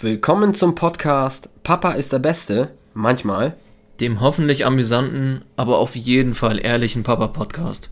Willkommen 0.00 0.54
zum 0.54 0.76
Podcast 0.76 1.48
Papa 1.64 1.90
ist 1.90 2.12
der 2.12 2.20
Beste, 2.20 2.70
manchmal. 2.94 3.56
Dem 3.98 4.20
hoffentlich 4.20 4.64
amüsanten, 4.64 5.44
aber 5.56 5.78
auf 5.78 5.96
jeden 5.96 6.34
Fall 6.34 6.64
ehrlichen 6.64 7.02
Papa-Podcast. 7.02 7.90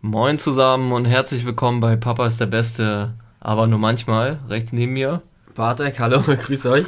Moin 0.00 0.38
zusammen 0.38 0.90
und 0.90 1.04
herzlich 1.04 1.44
willkommen 1.44 1.78
bei 1.78 1.94
Papa 1.94 2.26
ist 2.26 2.40
der 2.40 2.46
Beste, 2.46 3.14
aber 3.38 3.68
nur 3.68 3.78
manchmal, 3.78 4.40
rechts 4.48 4.72
neben 4.72 4.94
mir. 4.94 5.22
Bartek, 5.54 6.00
hallo, 6.00 6.22
grüß 6.26 6.66
euch. 6.66 6.86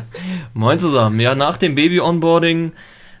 Moin 0.54 0.80
zusammen. 0.80 1.20
Ja, 1.20 1.34
nach 1.34 1.58
dem 1.58 1.74
Baby-Onboarding 1.74 2.72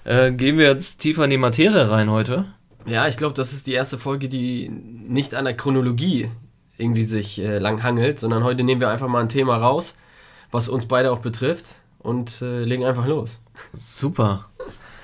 äh, 0.06 0.32
gehen 0.32 0.56
wir 0.56 0.66
jetzt 0.66 0.98
tiefer 0.98 1.24
in 1.24 1.30
die 1.30 1.36
Materie 1.36 1.90
rein 1.90 2.10
heute. 2.10 2.46
Ja, 2.86 3.08
ich 3.08 3.16
glaube, 3.16 3.34
das 3.34 3.52
ist 3.52 3.66
die 3.66 3.72
erste 3.72 3.98
Folge, 3.98 4.28
die 4.28 4.68
nicht 4.68 5.34
an 5.34 5.44
der 5.44 5.56
Chronologie 5.56 6.30
irgendwie 6.78 7.04
sich 7.04 7.40
äh, 7.40 7.58
lang 7.58 7.82
hangelt, 7.82 8.20
sondern 8.20 8.44
heute 8.44 8.62
nehmen 8.62 8.80
wir 8.80 8.90
einfach 8.90 9.08
mal 9.08 9.20
ein 9.20 9.28
Thema 9.28 9.56
raus, 9.56 9.96
was 10.52 10.68
uns 10.68 10.86
beide 10.86 11.10
auch 11.10 11.18
betrifft 11.18 11.74
und 11.98 12.40
äh, 12.40 12.64
legen 12.64 12.84
einfach 12.84 13.06
los. 13.06 13.40
Super. 13.74 14.46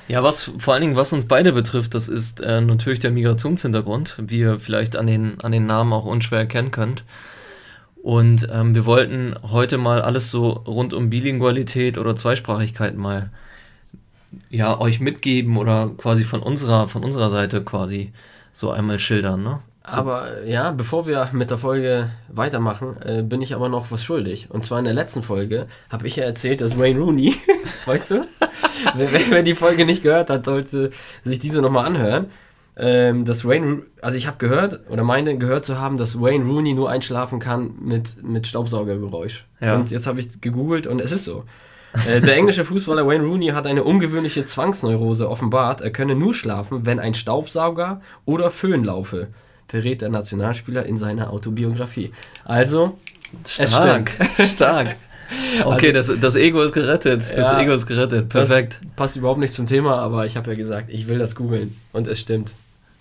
Ja, 0.06 0.22
was 0.22 0.50
vor 0.58 0.74
allen 0.74 0.82
Dingen, 0.82 0.96
was 0.96 1.12
uns 1.12 1.26
beide 1.26 1.52
betrifft, 1.52 1.94
das 1.94 2.08
ist 2.08 2.40
äh, 2.40 2.60
natürlich 2.60 3.00
der 3.00 3.10
Migrationshintergrund, 3.10 4.16
wie 4.20 4.40
ihr 4.40 4.60
vielleicht 4.60 4.96
an 4.96 5.06
den, 5.06 5.40
an 5.40 5.52
den 5.52 5.66
Namen 5.66 5.92
auch 5.92 6.04
unschwer 6.04 6.40
erkennen 6.40 6.70
könnt. 6.70 7.04
Und 8.02 8.48
ähm, 8.52 8.74
wir 8.74 8.84
wollten 8.84 9.34
heute 9.42 9.78
mal 9.78 10.02
alles 10.02 10.30
so 10.30 10.50
rund 10.50 10.92
um 10.92 11.08
Bilingualität 11.08 11.98
oder 11.98 12.14
Zweisprachigkeit 12.14 12.96
mal 12.96 13.30
ja, 14.50 14.78
euch 14.78 15.00
mitgeben 15.00 15.56
oder 15.56 15.90
quasi 15.96 16.24
von 16.24 16.42
unserer, 16.42 16.88
von 16.88 17.04
unserer 17.04 17.30
Seite 17.30 17.62
quasi 17.62 18.12
so 18.52 18.70
einmal 18.70 18.98
schildern, 18.98 19.42
ne? 19.42 19.60
So. 19.84 19.96
Aber 19.96 20.44
ja, 20.44 20.70
bevor 20.70 21.08
wir 21.08 21.28
mit 21.32 21.50
der 21.50 21.58
Folge 21.58 22.10
weitermachen, 22.28 22.96
äh, 23.02 23.22
bin 23.22 23.42
ich 23.42 23.52
aber 23.52 23.68
noch 23.68 23.90
was 23.90 24.04
schuldig. 24.04 24.46
Und 24.48 24.64
zwar 24.64 24.78
in 24.78 24.84
der 24.84 24.94
letzten 24.94 25.24
Folge 25.24 25.66
habe 25.90 26.06
ich 26.06 26.14
ja 26.14 26.24
erzählt, 26.24 26.60
dass 26.60 26.78
Wayne 26.78 27.00
Rooney, 27.00 27.34
weißt 27.86 28.12
du, 28.12 28.26
wer, 28.94 29.08
wer, 29.30 29.42
die 29.42 29.56
Folge 29.56 29.84
nicht 29.84 30.04
gehört 30.04 30.30
hat, 30.30 30.44
sollte 30.44 30.90
sich 31.24 31.40
diese 31.40 31.60
nochmal 31.60 31.86
anhören. 31.86 32.26
Ähm, 32.74 33.24
dass 33.24 33.44
Wayne, 33.44 33.82
also 34.00 34.16
ich 34.16 34.26
habe 34.28 34.38
gehört 34.38 34.88
oder 34.88 35.02
meine 35.02 35.36
gehört 35.36 35.64
zu 35.64 35.78
haben, 35.78 35.98
dass 35.98 36.20
Wayne 36.20 36.44
Rooney 36.44 36.74
nur 36.74 36.88
einschlafen 36.88 37.38
kann 37.40 37.74
mit, 37.80 38.22
mit 38.22 38.46
Staubsaugergeräusch. 38.46 39.44
Ja. 39.60 39.74
Und 39.74 39.90
jetzt 39.90 40.06
habe 40.06 40.20
ich 40.20 40.40
gegoogelt 40.40 40.86
und 40.86 41.00
es 41.00 41.10
ist 41.10 41.24
so. 41.24 41.44
Äh, 42.06 42.20
der 42.20 42.36
englische 42.36 42.64
Fußballer 42.64 43.06
Wayne 43.06 43.24
Rooney 43.24 43.48
hat 43.48 43.66
eine 43.66 43.84
ungewöhnliche 43.84 44.44
Zwangsneurose 44.44 45.28
offenbart. 45.28 45.80
Er 45.80 45.90
könne 45.90 46.14
nur 46.14 46.34
schlafen, 46.34 46.86
wenn 46.86 46.98
ein 46.98 47.14
Staubsauger 47.14 48.00
oder 48.24 48.50
Föhn 48.50 48.84
laufe, 48.84 49.28
verrät 49.68 50.02
der 50.02 50.08
Nationalspieler 50.08 50.86
in 50.86 50.96
seiner 50.96 51.32
Autobiografie. 51.32 52.12
Also, 52.44 52.98
stark, 53.46 54.12
stark. 54.54 54.96
Okay, 55.64 55.96
also, 55.96 56.12
das, 56.12 56.20
das 56.20 56.36
Ego 56.36 56.60
ist 56.60 56.74
gerettet. 56.74 57.22
Ja, 57.30 57.36
das 57.36 57.54
Ego 57.54 57.72
ist 57.72 57.86
gerettet. 57.86 58.28
Perfekt. 58.28 58.80
passt 58.96 59.16
überhaupt 59.16 59.40
nicht 59.40 59.54
zum 59.54 59.66
Thema, 59.66 59.96
aber 59.96 60.26
ich 60.26 60.36
habe 60.36 60.50
ja 60.50 60.56
gesagt, 60.56 60.90
ich 60.90 61.08
will 61.08 61.18
das 61.18 61.34
googeln. 61.34 61.78
Und 61.94 62.06
es 62.06 62.20
stimmt. 62.20 62.52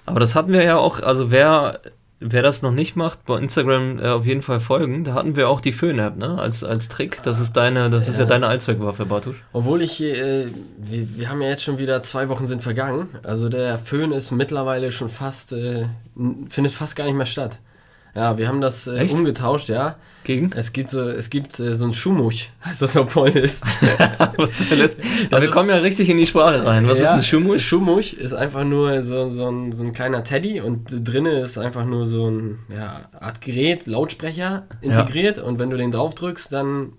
Aber 0.06 0.22
das 0.22 0.34
hatten 0.34 0.54
wir 0.54 0.64
ja 0.64 0.78
auch, 0.78 1.02
also 1.02 1.30
wer 1.30 1.82
wer 2.22 2.44
das 2.44 2.62
noch 2.62 2.72
nicht 2.72 2.96
macht, 2.96 3.26
bei 3.26 3.38
Instagram 3.38 4.00
äh, 4.00 4.08
auf 4.08 4.26
jeden 4.26 4.42
Fall 4.42 4.60
folgen. 4.60 5.04
Da 5.04 5.14
hatten 5.16 5.36
wir 5.36 5.50
auch 5.50 5.60
die 5.60 5.74
Föhn-App, 5.74 6.18
ne? 6.18 6.38
Als, 6.40 6.64
als 6.64 6.88
Trick. 6.88 7.22
Das 7.24 7.40
ist 7.40 7.54
deine, 7.54 7.90
das 7.90 8.06
ja. 8.06 8.14
ist 8.14 8.20
ja 8.20 8.26
deine 8.26 8.48
Allzweckwaffe, 8.48 9.06
Bartusch. 9.06 9.44
Obwohl 9.52 9.82
ich, 9.82 10.02
äh, 10.02 10.46
wir, 10.78 11.18
wir 11.18 11.30
haben 11.30 11.42
ja 11.42 11.50
jetzt 11.50 11.64
schon 11.64 11.78
wieder 11.78 12.02
zwei 12.04 12.30
Wochen 12.30 12.48
sind 12.48 12.64
vergangen. 12.64 13.10
Also 13.24 13.50
der 13.50 13.78
Föhn 13.78 14.12
ist 14.12 14.32
mittlerweile 14.32 14.92
schon 14.92 15.10
fast, 15.10 15.52
äh, 15.52 15.88
findet 16.48 16.72
fast 16.72 16.96
gar 16.96 17.06
nicht 17.06 17.16
mehr 17.16 17.26
statt. 17.26 17.60
Ja, 18.16 18.38
wir 18.38 18.48
haben 18.48 18.62
das 18.62 18.88
äh, 18.88 19.08
umgetauscht, 19.10 19.70
ja. 19.70 19.96
Gegen? 20.24 20.52
Es 20.54 20.74
gibt 20.74 20.90
so, 20.90 21.10
es 21.10 21.30
gibt 21.30 21.60
äh, 21.60 21.76
so 21.76 21.86
ein 21.86 21.94
Schumuch, 21.94 22.34
heißt 22.66 22.82
das 22.82 22.96
auf 22.98 23.14
Polnisch. 23.14 23.62
Was 24.38 24.54
zur 24.54 24.70
Hölle 24.70 24.84
ist? 24.84 25.00
wir 25.00 25.50
kommen 25.50 25.70
ja 25.70 25.78
richtig 25.78 26.10
in 26.10 26.18
die 26.18 26.28
Sprache 26.28 26.66
rein. 26.66 26.88
Was 26.88 27.00
ja, 27.00 27.06
ist 27.06 27.12
ein 27.12 27.24
Schumuch? 27.24 27.58
Schumuch 27.60 28.14
ist 28.14 28.34
einfach 28.34 28.64
nur 28.64 29.02
so, 29.04 29.30
so, 29.30 29.50
ein, 29.50 29.72
so 29.72 29.84
ein 29.84 29.94
kleiner 29.94 30.24
Teddy 30.24 30.62
und 30.62 30.88
drinnen 30.90 31.38
ist 31.38 31.58
einfach 31.58 31.86
nur 31.86 32.06
so 32.06 32.30
ein 32.30 32.60
ja, 32.70 33.02
Art 33.20 33.42
Gerät, 33.42 33.88
Lautsprecher 33.88 34.68
integriert 34.82 35.38
ja. 35.38 35.44
und 35.44 35.58
wenn 35.58 35.70
du 35.70 35.78
den 35.78 35.92
drauf 35.92 36.14
drückst, 36.14 36.52
dann 36.52 36.94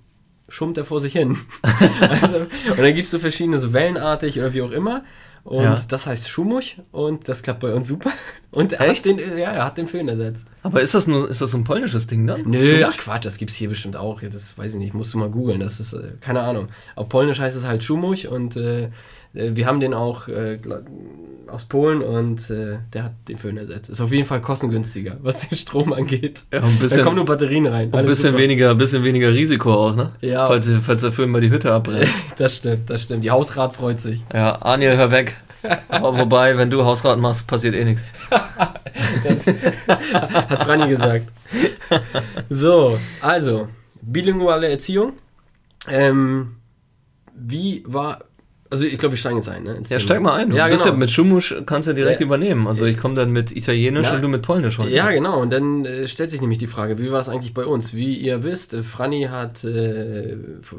schummt 0.48 0.76
er 0.76 0.84
vor 0.84 1.00
sich 1.00 1.12
hin. 1.12 1.36
also, 2.00 2.36
und 2.70 2.78
dann 2.78 2.94
gibt 2.94 3.06
es 3.06 3.10
so 3.10 3.18
verschiedene, 3.18 3.58
so 3.58 3.72
wellenartig 3.72 4.38
oder 4.38 4.52
wie 4.52 4.62
auch 4.62 4.70
immer. 4.70 5.02
Und 5.44 5.64
ja. 5.64 5.76
das 5.88 6.06
heißt 6.06 6.28
Schumuch 6.28 6.62
und 6.92 7.28
das 7.28 7.42
klappt 7.42 7.60
bei 7.60 7.74
uns 7.74 7.88
super. 7.88 8.10
Und 8.52 8.74
er 8.74 8.82
Echt? 8.82 9.06
hat 9.06 9.18
den, 9.18 9.38
ja, 9.38 9.50
er 9.50 9.64
hat 9.64 9.78
den 9.78 9.88
Föhn 9.88 10.06
ersetzt. 10.08 10.46
Aber 10.62 10.82
ist 10.82 10.92
das 10.92 11.06
nur, 11.06 11.30
ist 11.30 11.40
das 11.40 11.52
so 11.52 11.56
ein 11.56 11.64
polnisches 11.64 12.06
Ding 12.06 12.26
dann? 12.26 12.42
Nö, 12.42 12.84
ach 12.86 12.98
Quatsch, 12.98 13.24
das 13.24 13.38
gibt 13.38 13.50
es 13.50 13.56
hier 13.56 13.70
bestimmt 13.70 13.96
auch. 13.96 14.20
Das 14.20 14.58
weiß 14.58 14.74
ich 14.74 14.78
nicht, 14.78 14.92
musst 14.92 15.14
du 15.14 15.18
mal 15.18 15.30
googeln. 15.30 15.60
Das 15.60 15.80
ist, 15.80 15.94
äh, 15.94 16.12
keine 16.20 16.42
Ahnung. 16.42 16.68
Auf 16.94 17.08
Polnisch 17.08 17.40
heißt 17.40 17.56
es 17.56 17.64
halt 17.64 17.82
Schumuch 17.82 18.28
und 18.30 18.58
äh, 18.58 18.90
wir 19.32 19.66
haben 19.66 19.80
den 19.80 19.94
auch 19.94 20.28
äh, 20.28 20.58
aus 21.52 21.64
Polen 21.64 22.02
und 22.02 22.50
äh, 22.50 22.78
der 22.92 23.04
hat 23.04 23.12
den 23.28 23.36
Föhn 23.36 23.56
ersetzt. 23.56 23.90
Ist 23.90 24.00
auf 24.00 24.12
jeden 24.12 24.24
Fall 24.24 24.40
kostengünstiger, 24.40 25.18
was 25.22 25.48
den 25.48 25.56
Strom 25.56 25.92
angeht. 25.92 26.40
Ja, 26.52 26.62
ein 26.62 26.78
bisschen, 26.78 26.98
da 26.98 27.04
kommen 27.04 27.16
nur 27.16 27.24
Batterien 27.24 27.66
rein. 27.66 27.92
Ein 27.92 28.06
bisschen 28.06 28.36
weniger, 28.36 28.74
bisschen 28.74 29.04
weniger 29.04 29.32
Risiko 29.32 29.72
auch, 29.74 29.94
ne? 29.94 30.12
Ja. 30.20 30.46
Falls, 30.46 30.70
falls 30.82 31.02
der 31.02 31.12
Föhn 31.12 31.30
mal 31.30 31.40
die 31.40 31.50
Hütte 31.50 31.72
abbrennt. 31.72 32.08
das 32.36 32.56
stimmt, 32.56 32.88
das 32.88 33.02
stimmt. 33.02 33.24
Die 33.24 33.30
Hausrat 33.30 33.74
freut 33.76 34.00
sich. 34.00 34.24
Ja, 34.32 34.56
Aniel, 34.56 34.96
hör 34.96 35.10
weg. 35.10 35.36
Aber 35.88 36.18
wobei, 36.18 36.56
wenn 36.58 36.70
du 36.70 36.84
Hausrat 36.84 37.18
machst, 37.18 37.46
passiert 37.46 37.74
eh 37.74 37.84
nichts. 37.84 38.02
das 39.24 39.46
hat 39.46 40.64
Franny 40.64 40.88
gesagt. 40.88 41.28
So, 42.48 42.98
also, 43.20 43.68
bilinguale 44.00 44.68
Erziehung. 44.68 45.12
Ähm, 45.88 46.56
wie 47.34 47.84
war 47.86 48.24
also 48.72 48.86
ich 48.86 48.96
glaube, 48.96 49.12
wir 49.12 49.18
steigen 49.18 49.36
jetzt 49.36 49.50
ein. 49.50 49.64
Ne, 49.64 49.82
ja, 49.86 49.98
steig 49.98 50.22
mal 50.22 50.32
ein. 50.32 50.48
Du 50.48 50.56
ja, 50.56 50.66
genau. 50.66 50.82
ja 50.82 50.92
mit 50.92 51.10
Schumusch 51.10 51.54
kannst 51.66 51.86
du 51.86 51.90
ja 51.90 51.94
direkt 51.94 52.20
ja. 52.20 52.26
übernehmen. 52.26 52.66
Also 52.66 52.86
ich 52.86 52.96
komme 52.96 53.14
dann 53.14 53.30
mit 53.30 53.54
Italienisch 53.54 54.06
ja. 54.06 54.14
und 54.14 54.22
du 54.22 54.28
mit 54.28 54.40
Polnisch 54.40 54.78
heute. 54.78 54.90
Ja, 54.90 55.10
genau. 55.10 55.42
Und 55.42 55.50
dann 55.50 55.84
äh, 55.84 56.08
stellt 56.08 56.30
sich 56.30 56.40
nämlich 56.40 56.58
die 56.58 56.66
Frage, 56.66 56.98
wie 56.98 57.10
war 57.10 57.18
das 57.18 57.28
eigentlich 57.28 57.52
bei 57.52 57.66
uns? 57.66 57.92
Wie 57.92 58.16
ihr 58.16 58.42
wisst, 58.42 58.72
äh, 58.72 58.82
Franny 58.82 59.24
hat 59.30 59.62
äh, 59.64 60.36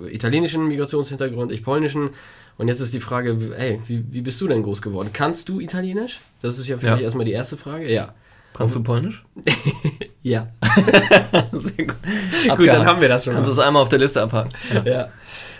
italienischen 0.09 0.67
Migrationshintergrund, 0.67 1.51
ich 1.51 1.63
polnischen. 1.63 2.09
Und 2.57 2.67
jetzt 2.67 2.81
ist 2.81 2.95
die 2.95 2.99
Frage, 2.99 3.37
ey, 3.55 3.79
wie, 3.85 4.03
wie 4.09 4.21
bist 4.21 4.41
du 4.41 4.47
denn 4.47 4.63
groß 4.63 4.81
geworden? 4.81 5.11
Kannst 5.13 5.47
du 5.49 5.59
Italienisch? 5.59 6.19
Das 6.41 6.57
ist 6.57 6.67
ja 6.67 6.77
vielleicht 6.79 6.99
ja. 6.99 7.03
erstmal 7.03 7.25
die 7.25 7.31
erste 7.31 7.57
Frage. 7.57 7.91
Ja. 7.91 8.15
Kannst 8.53 8.75
du 8.75 8.83
Polnisch? 8.83 9.23
ja. 10.23 10.47
Sehr 11.51 11.85
gut. 11.85 11.95
gut, 12.57 12.67
dann 12.67 12.85
haben 12.85 13.01
wir 13.01 13.09
das 13.09 13.25
schon. 13.25 13.33
Kannst 13.33 13.49
du 13.49 13.51
es 13.51 13.59
einmal 13.59 13.83
auf 13.83 13.89
der 13.89 13.99
Liste 13.99 14.21
abhaken. 14.21 14.51
ja. 14.85 15.09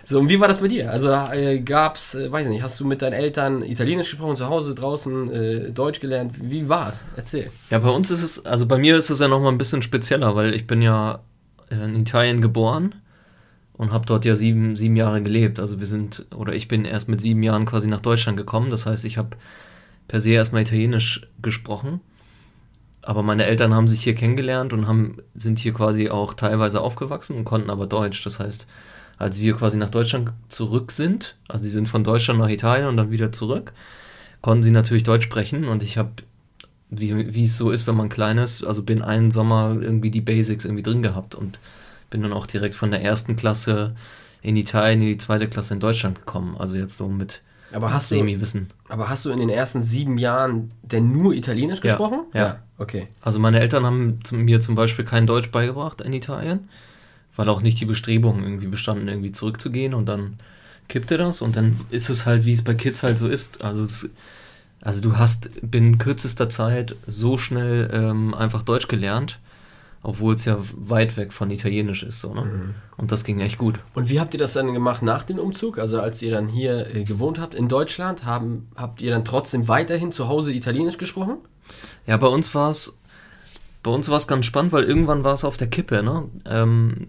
So, 0.06 0.20
und 0.20 0.30
wie 0.30 0.40
war 0.40 0.48
das 0.48 0.60
bei 0.60 0.68
dir? 0.68 0.90
Also 0.90 1.10
äh, 1.10 1.60
gab's, 1.60 2.16
äh, 2.16 2.32
weiß 2.32 2.48
nicht, 2.48 2.62
hast 2.62 2.80
du 2.80 2.86
mit 2.86 3.02
deinen 3.02 3.14
Eltern 3.14 3.64
Italienisch 3.64 4.12
gesprochen, 4.12 4.36
zu 4.36 4.48
Hause, 4.48 4.76
draußen 4.76 5.32
äh, 5.32 5.72
Deutsch 5.72 6.02
gelernt? 6.02 6.34
Wie 6.42 6.68
war's? 6.68 7.04
Erzähl. 7.16 7.50
Ja, 7.70 7.80
bei 7.80 7.90
uns 7.90 8.12
ist 8.12 8.22
es, 8.22 8.46
also 8.46 8.66
bei 8.66 8.78
mir 8.78 8.98
ist 8.98 9.10
es 9.10 9.20
ja 9.20 9.28
nochmal 9.28 9.52
ein 9.52 9.58
bisschen 9.58 9.82
spezieller, 9.82 10.36
weil 10.36 10.54
ich 10.54 10.68
bin 10.68 10.82
ja 10.82 11.20
in 11.70 11.96
Italien 11.96 12.42
geboren 12.42 12.96
und 13.74 13.92
habe 13.92 14.06
dort 14.06 14.26
ja 14.26 14.36
sieben, 14.36 14.76
sieben 14.76 14.96
Jahre 14.96 15.22
gelebt. 15.24 15.60
Also 15.60 15.80
wir 15.80 15.88
sind, 15.88 16.26
oder 16.36 16.54
ich 16.54 16.68
bin 16.68 16.86
erst 16.86 17.10
mit 17.10 17.22
sieben 17.22 17.42
Jahren 17.42 17.66
quasi 17.66 17.88
nach 17.88 18.02
Deutschland 18.02 18.38
gekommen. 18.38 18.70
Das 18.70 18.86
heißt, 18.86 19.06
ich 19.06 19.18
habe 19.18 19.38
per 20.08 20.20
se 20.20 20.32
erstmal 20.32 20.62
Italienisch 20.62 21.28
gesprochen. 21.42 22.02
Aber 23.02 23.24
meine 23.24 23.46
Eltern 23.46 23.74
haben 23.74 23.88
sich 23.88 24.04
hier 24.04 24.16
kennengelernt 24.16 24.72
und 24.72 24.88
haben, 24.88 25.18
sind 25.36 25.60
hier 25.60 25.74
quasi 25.74 26.10
auch 26.10 26.34
teilweise 26.34 26.80
aufgewachsen 26.80 27.38
und 27.38 27.46
konnten 27.46 27.70
aber 27.70 27.88
Deutsch. 27.88 28.24
Das 28.24 28.40
heißt, 28.40 28.68
als 29.18 29.40
wir 29.40 29.56
quasi 29.56 29.78
nach 29.78 29.90
Deutschland 29.90 30.32
zurück 30.50 30.92
sind, 30.92 31.36
also 31.48 31.64
die 31.64 31.70
sind 31.70 31.88
von 31.88 32.04
Deutschland 32.04 32.40
nach 32.40 32.50
Italien 32.50 32.88
und 32.88 32.98
dann 32.98 33.12
wieder 33.12 33.32
zurück, 33.32 33.74
konnten 34.42 34.64
sie 34.64 34.72
natürlich 34.72 35.04
Deutsch 35.04 35.26
sprechen 35.26 35.66
und 35.66 35.84
ich 35.84 35.98
habe, 35.98 36.12
wie, 36.90 37.34
wie 37.34 37.46
es 37.46 37.58
so 37.58 37.72
ist, 37.72 37.88
wenn 37.88 37.96
man 37.96 38.10
klein 38.10 38.38
ist, 38.38 38.64
also 38.64 38.84
bin 38.84 39.02
einen 39.02 39.32
Sommer 39.32 39.78
irgendwie 39.80 40.12
die 40.12 40.22
Basics 40.22 40.66
irgendwie 40.66 40.84
drin 40.84 41.02
gehabt 41.02 41.36
und 41.36 41.60
bin 42.10 42.22
dann 42.22 42.34
auch 42.34 42.46
direkt 42.46 42.76
von 42.76 42.92
der 42.92 43.02
ersten 43.02 43.36
Klasse 43.36 43.96
in 44.42 44.58
Italien 44.58 45.02
in 45.02 45.08
die 45.08 45.18
zweite 45.18 45.48
Klasse 45.48 45.74
in 45.74 45.80
Deutschland 45.80 46.20
gekommen. 46.20 46.56
Also 46.58 46.76
jetzt 46.76 46.98
so 46.98 47.08
mit 47.08 47.42
aber 47.74 47.92
hast 47.92 48.10
Semi-Wissen. 48.10 48.68
Aber 48.88 49.10
hast 49.10 49.26
du 49.26 49.32
in 49.32 49.40
den 49.40 49.50
ersten 49.50 49.82
sieben 49.82 50.20
Jahren 50.20 50.72
denn 50.84 51.12
nur 51.12 51.34
Italienisch 51.34 51.82
gesprochen? 51.82 52.26
Ja, 52.34 52.40
ja. 52.40 52.60
okay. 52.78 53.08
Also 53.22 53.40
meine 53.40 53.60
Eltern 53.60 53.84
haben 53.86 54.20
mir 54.32 54.60
zum 54.60 54.76
Beispiel 54.76 55.06
kein 55.06 55.26
Deutsch 55.26 55.50
beigebracht 55.50 56.02
in 56.02 56.14
Italien 56.14 56.70
weil 57.36 57.50
auch 57.50 57.62
nicht 57.62 57.80
die 57.80 57.86
Bestrebungen 57.86 58.44
irgendwie 58.44 58.68
bestanden, 58.68 59.08
irgendwie 59.08 59.32
zurückzugehen 59.32 59.94
und 59.94 60.06
dann 60.08 60.40
kippte 60.88 61.18
das 61.18 61.42
und 61.42 61.56
dann 61.56 61.80
ist 61.90 62.10
es 62.10 62.26
halt, 62.26 62.46
wie 62.46 62.54
es 62.54 62.64
bei 62.64 62.74
Kids 62.76 63.04
halt 63.04 63.18
so 63.18 63.28
ist. 63.28 63.62
Also, 63.64 63.82
es, 63.82 64.12
also 64.82 65.02
du 65.02 65.18
hast 65.18 65.50
binnen 65.62 65.98
kürzester 65.98 66.50
Zeit 66.50 66.96
so 67.08 67.38
schnell 67.38 67.90
ähm, 67.94 68.34
einfach 68.34 68.62
Deutsch 68.64 68.88
gelernt. 68.88 69.40
obwohl 70.06 70.36
es 70.36 70.44
ja 70.44 70.58
weit 70.76 71.16
weg 71.16 71.32
von 71.32 71.50
Italienisch 71.50 72.04
ist. 72.04 72.20
So, 72.20 72.34
ne? 72.34 72.42
Mhm. 72.42 72.76
Und 72.98 73.12
das 73.12 73.24
ging 73.24 73.40
echt 73.40 73.58
gut. 73.58 73.80
Und 73.94 74.10
wie 74.10 74.20
habt 74.20 74.34
ihr 74.34 74.38
das 74.38 74.54
dann 74.54 74.74
gemacht 74.74 75.02
nach 75.02 75.24
dem 75.24 75.40
Umzug? 75.40 75.80
Also 75.80 76.00
als 76.00 76.22
ihr 76.22 76.32
dann 76.32 76.50
hier 76.50 76.94
äh, 76.94 77.04
gewohnt 77.06 77.40
habt 77.40 77.56
in 77.56 77.70
Deutschland, 77.70 78.26
haben, 78.26 78.68
habt 78.76 79.02
ihr 79.02 79.12
dann 79.12 79.24
trotzdem 79.24 79.70
weiterhin 79.70 80.12
zu 80.12 80.28
Hause 80.28 80.52
Italienisch 80.52 80.98
gesprochen? 80.98 81.38
Ja, 82.06 82.18
bei 82.18 82.28
uns 82.28 82.54
war 82.54 82.70
es 82.70 83.00
bei 83.84 83.92
uns 83.92 84.08
war 84.10 84.18
es 84.18 84.28
ganz 84.28 84.46
spannend, 84.46 84.72
weil 84.72 84.86
irgendwann 84.86 85.26
war 85.26 85.34
es 85.34 85.44
auf 85.44 85.58
der 85.58 85.68
Kippe. 85.68 86.02
Ne? 86.02 86.30
Ähm, 86.46 87.08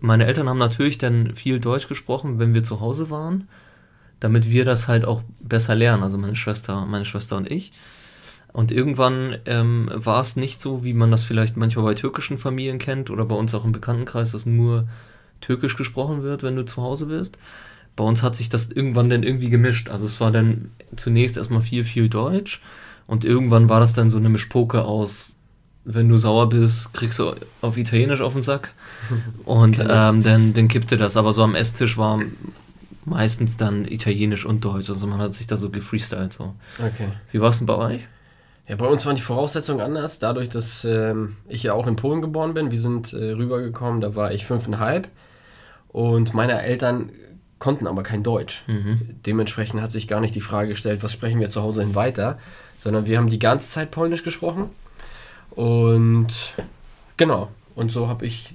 meine 0.00 0.24
Eltern 0.26 0.48
haben 0.48 0.58
natürlich 0.58 0.96
dann 0.96 1.36
viel 1.36 1.60
Deutsch 1.60 1.86
gesprochen, 1.86 2.38
wenn 2.38 2.54
wir 2.54 2.64
zu 2.64 2.80
Hause 2.80 3.10
waren, 3.10 3.46
damit 4.20 4.50
wir 4.50 4.64
das 4.64 4.88
halt 4.88 5.04
auch 5.04 5.22
besser 5.40 5.74
lernen. 5.74 6.02
Also 6.02 6.16
meine 6.16 6.34
Schwester, 6.34 6.86
meine 6.86 7.04
Schwester 7.04 7.36
und 7.36 7.50
ich. 7.50 7.72
Und 8.54 8.72
irgendwann 8.72 9.36
ähm, 9.44 9.90
war 9.92 10.20
es 10.20 10.36
nicht 10.36 10.62
so, 10.62 10.82
wie 10.82 10.94
man 10.94 11.10
das 11.10 11.24
vielleicht 11.24 11.58
manchmal 11.58 11.84
bei 11.84 11.94
türkischen 11.94 12.38
Familien 12.38 12.78
kennt 12.78 13.10
oder 13.10 13.26
bei 13.26 13.34
uns 13.34 13.54
auch 13.54 13.64
im 13.64 13.72
Bekanntenkreis, 13.72 14.32
dass 14.32 14.46
nur 14.46 14.88
türkisch 15.42 15.76
gesprochen 15.76 16.22
wird, 16.22 16.42
wenn 16.42 16.56
du 16.56 16.64
zu 16.64 16.80
Hause 16.80 17.06
bist. 17.06 17.36
Bei 17.96 18.04
uns 18.04 18.22
hat 18.22 18.34
sich 18.34 18.48
das 18.48 18.70
irgendwann 18.70 19.10
dann 19.10 19.24
irgendwie 19.24 19.50
gemischt. 19.50 19.90
Also 19.90 20.06
es 20.06 20.20
war 20.20 20.30
dann 20.30 20.70
zunächst 20.96 21.36
erstmal 21.36 21.62
viel, 21.62 21.84
viel 21.84 22.08
Deutsch 22.08 22.62
und 23.06 23.24
irgendwann 23.24 23.68
war 23.68 23.80
das 23.80 23.92
dann 23.92 24.08
so 24.08 24.16
eine 24.16 24.30
Mischpoke 24.30 24.84
aus 24.84 25.33
wenn 25.84 26.08
du 26.08 26.16
sauer 26.16 26.48
bist, 26.48 26.94
kriegst 26.94 27.18
du 27.18 27.34
auf 27.60 27.76
Italienisch 27.76 28.20
auf 28.20 28.32
den 28.32 28.42
Sack. 28.42 28.74
Und 29.44 29.80
ähm, 29.80 30.22
dann, 30.22 30.52
dann 30.52 30.68
kippte 30.68 30.96
das. 30.96 31.16
Aber 31.16 31.32
so 31.32 31.42
am 31.42 31.54
Esstisch 31.54 31.98
war 31.98 32.20
meistens 33.04 33.56
dann 33.56 33.84
Italienisch 33.84 34.46
und 34.46 34.64
Deutsch. 34.64 34.88
Also 34.88 35.06
man 35.06 35.20
hat 35.20 35.34
sich 35.34 35.46
da 35.46 35.58
so 35.58 35.68
gefreestylt 35.70 36.32
so. 36.32 36.54
Okay. 36.78 37.08
Wie 37.32 37.40
war 37.40 37.50
es 37.50 37.58
denn 37.58 37.66
bei 37.66 37.76
euch? 37.76 38.00
Ja, 38.66 38.76
bei 38.76 38.86
uns 38.86 39.04
waren 39.04 39.16
die 39.16 39.22
Voraussetzungen 39.22 39.80
anders. 39.80 40.18
Dadurch, 40.18 40.48
dass 40.48 40.84
ähm, 40.84 41.36
ich 41.46 41.62
ja 41.64 41.74
auch 41.74 41.86
in 41.86 41.96
Polen 41.96 42.22
geboren 42.22 42.54
bin. 42.54 42.70
Wir 42.70 42.80
sind 42.80 43.12
äh, 43.12 43.32
rübergekommen, 43.32 44.00
da 44.00 44.14
war 44.14 44.32
ich 44.32 44.46
fünfeinhalb. 44.46 45.08
Und 45.88 46.32
meine 46.32 46.62
Eltern 46.62 47.10
konnten 47.58 47.86
aber 47.86 48.02
kein 48.02 48.22
Deutsch. 48.22 48.64
Mhm. 48.66 49.00
Dementsprechend 49.26 49.80
hat 49.80 49.90
sich 49.90 50.08
gar 50.08 50.20
nicht 50.20 50.34
die 50.34 50.40
Frage 50.40 50.70
gestellt, 50.70 51.02
was 51.02 51.12
sprechen 51.12 51.40
wir 51.40 51.50
zu 51.50 51.62
Hause 51.62 51.82
hin 51.82 51.94
weiter, 51.94 52.38
sondern 52.78 53.06
wir 53.06 53.18
haben 53.18 53.28
die 53.28 53.38
ganze 53.38 53.70
Zeit 53.70 53.90
Polnisch 53.90 54.22
gesprochen. 54.22 54.70
Und 55.56 56.54
genau, 57.16 57.48
und 57.74 57.92
so 57.92 58.08
habe 58.08 58.26
ich 58.26 58.54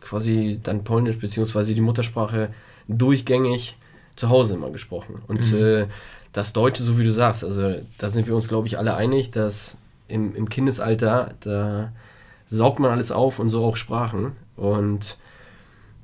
quasi 0.00 0.60
dann 0.62 0.84
Polnisch 0.84 1.18
beziehungsweise 1.18 1.74
die 1.74 1.80
Muttersprache 1.80 2.50
durchgängig 2.88 3.76
zu 4.16 4.28
Hause 4.28 4.54
immer 4.54 4.70
gesprochen. 4.70 5.22
Und 5.26 5.52
Mhm. 5.52 5.58
äh, 5.58 5.86
das 6.32 6.52
Deutsche, 6.52 6.82
so 6.82 6.98
wie 6.98 7.04
du 7.04 7.12
sagst, 7.12 7.44
also 7.44 7.76
da 7.98 8.10
sind 8.10 8.26
wir 8.26 8.34
uns, 8.34 8.48
glaube 8.48 8.66
ich, 8.66 8.76
alle 8.78 8.94
einig, 8.96 9.30
dass 9.30 9.76
im, 10.08 10.34
im 10.36 10.48
Kindesalter, 10.48 11.32
da 11.40 11.92
saugt 12.48 12.80
man 12.80 12.90
alles 12.90 13.10
auf 13.12 13.38
und 13.38 13.48
so 13.50 13.64
auch 13.64 13.76
Sprachen. 13.76 14.32
Und 14.56 15.16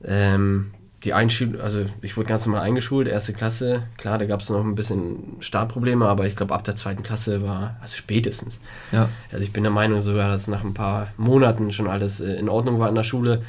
ähm, 0.04 0.72
die 1.05 1.14
Einschulung, 1.14 1.61
also 1.61 1.87
ich 2.02 2.17
wurde 2.17 2.29
ganz 2.29 2.44
normal 2.44 2.62
eingeschult, 2.62 3.08
erste 3.08 3.32
Klasse, 3.32 3.85
klar, 3.97 4.19
da 4.19 4.26
gab 4.26 4.41
es 4.41 4.50
noch 4.50 4.62
ein 4.62 4.75
bisschen 4.75 5.37
Startprobleme, 5.41 6.06
aber 6.06 6.26
ich 6.26 6.37
glaube 6.37 6.55
ab 6.55 6.64
der 6.64 6.76
zweiten 6.76 7.02
Klasse 7.02 7.43
war, 7.43 7.76
also 7.81 7.97
spätestens. 7.97 8.61
Ja. 8.93 9.08
Also 9.32 9.43
ich 9.43 9.52
bin 9.52 9.62
der 9.62 9.73
Meinung 9.73 10.02
sogar, 10.02 10.29
dass 10.29 10.47
nach 10.47 10.62
ein 10.62 10.75
paar 10.75 11.08
Monaten 11.17 11.73
schon 11.73 11.87
alles 11.87 12.20
äh, 12.20 12.35
in 12.35 12.49
Ordnung 12.50 12.79
war 12.79 12.88
in 12.88 12.94
der 12.94 13.05
Schule. 13.05 13.43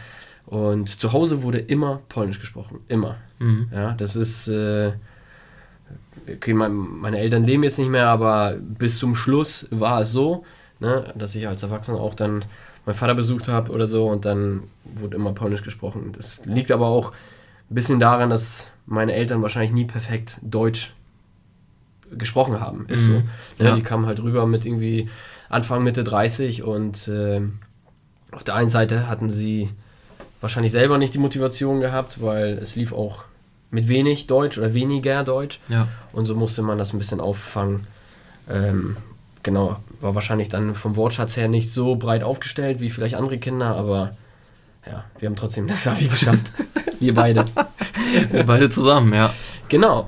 Und 0.46 0.90
zu 0.90 1.14
Hause 1.14 1.44
wurde 1.44 1.60
immer 1.60 2.02
Polnisch 2.10 2.40
gesprochen, 2.40 2.80
immer. 2.88 3.18
Mhm. 3.40 3.70
Ja, 3.74 3.94
das 3.94 4.16
ist, 4.16 4.48
äh, 4.48 4.94
okay, 6.28 6.54
mein, 6.54 6.74
meine 6.74 7.20
Eltern 7.20 7.46
leben 7.46 7.64
jetzt 7.64 7.80
nicht 7.80 7.90
mehr, 7.90 8.08
aber 8.08 8.56
bis 8.60 8.98
zum 8.98 9.14
Schluss 9.14 9.68
war 9.72 10.02
es 10.02 10.12
so, 10.12 10.46
ne, 10.80 11.14
dass 11.16 11.36
ich 11.36 11.48
als 11.48 11.64
Erwachsener 11.64 12.00
auch 12.00 12.16
dann 12.16 12.46
meinen 12.86 12.96
Vater 12.96 13.14
besucht 13.14 13.48
habe 13.48 13.72
oder 13.72 13.88
so 13.88 14.08
und 14.08 14.26
dann 14.26 14.64
wurde 14.84 15.18
immer 15.18 15.34
Polnisch 15.34 15.64
gesprochen. 15.64 16.14
Das 16.16 16.42
liegt 16.46 16.72
aber 16.72 16.88
auch 16.88 17.12
ein 17.72 17.76
bisschen 17.76 18.00
daran, 18.00 18.30
dass 18.30 18.68
meine 18.86 19.14
Eltern 19.14 19.42
wahrscheinlich 19.42 19.72
nie 19.72 19.86
perfekt 19.86 20.38
Deutsch 20.42 20.94
gesprochen 22.12 22.60
haben. 22.60 22.86
Ist 22.88 23.04
so. 23.06 23.12
Mhm. 23.12 23.24
Ne, 23.60 23.66
Ja. 23.66 23.76
Die 23.76 23.82
kamen 23.84 24.06
halt 24.06 24.22
rüber 24.22 24.46
mit 24.46 24.66
irgendwie 24.66 25.10
Anfang, 25.50 25.84
Mitte 25.84 26.04
30 26.04 26.64
und 26.64 27.08
äh, 27.08 27.42
auf 28.32 28.44
der 28.44 28.56
einen 28.56 28.70
Seite 28.70 29.08
hatten 29.08 29.30
sie 29.30 29.70
wahrscheinlich 30.42 30.72
selber 30.72 30.98
nicht 30.98 31.14
die 31.14 31.20
Motivation 31.20 31.80
gehabt, 31.80 32.22
weil 32.22 32.58
es 32.58 32.76
lief 32.76 32.92
auch 32.94 33.24
mit 33.70 33.88
wenig 33.88 34.28
Deutsch 34.28 34.58
oder 34.58 34.74
weniger 34.74 35.24
Deutsch 35.24 35.60
Ja. 35.70 35.88
und 36.12 36.26
so 36.26 36.36
musste 36.36 36.62
man 36.62 36.78
das 36.78 36.94
ein 36.94 36.98
bisschen 37.00 37.22
auffangen. 37.22 37.88
Ähm, 38.50 38.98
genau, 39.44 39.78
war 40.02 40.16
wahrscheinlich 40.16 40.50
dann 40.50 40.76
vom 40.76 40.96
Wortschatz 40.98 41.38
her 41.38 41.48
nicht 41.48 41.72
so 41.72 41.96
breit 41.96 42.24
aufgestellt 42.24 42.82
wie 42.82 42.90
vielleicht 42.90 43.16
andere 43.16 43.38
Kinder, 43.38 43.76
aber 43.78 44.16
ja, 44.86 45.04
wir 45.20 45.28
haben 45.30 45.36
trotzdem 45.36 45.68
das 45.68 45.86
Abi 45.88 46.08
geschafft. 46.08 46.52
wir 47.00 47.14
beide. 47.14 47.46
Wir 48.32 48.44
beide 48.46 48.70
zusammen, 48.70 49.14
ja. 49.14 49.34
Genau. 49.70 50.08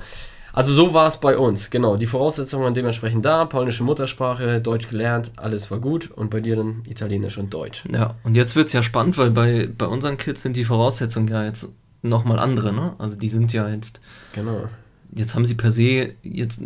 Also 0.52 0.72
so 0.72 0.94
war 0.94 1.08
es 1.08 1.18
bei 1.18 1.36
uns. 1.36 1.70
Genau, 1.70 1.96
die 1.96 2.06
Voraussetzungen 2.06 2.62
waren 2.64 2.74
dementsprechend 2.74 3.24
da. 3.24 3.44
Polnische 3.44 3.82
Muttersprache, 3.82 4.60
Deutsch 4.60 4.88
gelernt, 4.88 5.32
alles 5.36 5.70
war 5.72 5.80
gut. 5.80 6.10
Und 6.12 6.30
bei 6.30 6.40
dir 6.40 6.54
dann 6.56 6.82
Italienisch 6.88 7.38
und 7.38 7.52
Deutsch. 7.52 7.82
Ja, 7.90 8.14
und 8.22 8.36
jetzt 8.36 8.54
wird 8.54 8.68
es 8.68 8.72
ja 8.72 8.82
spannend, 8.82 9.18
weil 9.18 9.30
bei, 9.30 9.68
bei 9.76 9.86
unseren 9.86 10.16
Kids 10.16 10.42
sind 10.42 10.54
die 10.56 10.64
Voraussetzungen 10.64 11.26
ja 11.28 11.44
jetzt 11.44 11.70
nochmal 12.02 12.38
andere, 12.38 12.72
ne? 12.72 12.92
Also 12.98 13.18
die 13.18 13.28
sind 13.30 13.52
ja 13.52 13.68
jetzt, 13.68 13.98
Genau. 14.34 14.68
jetzt 15.12 15.34
haben 15.34 15.44
sie 15.44 15.54
per 15.54 15.72
se, 15.72 16.10
jetzt 16.22 16.62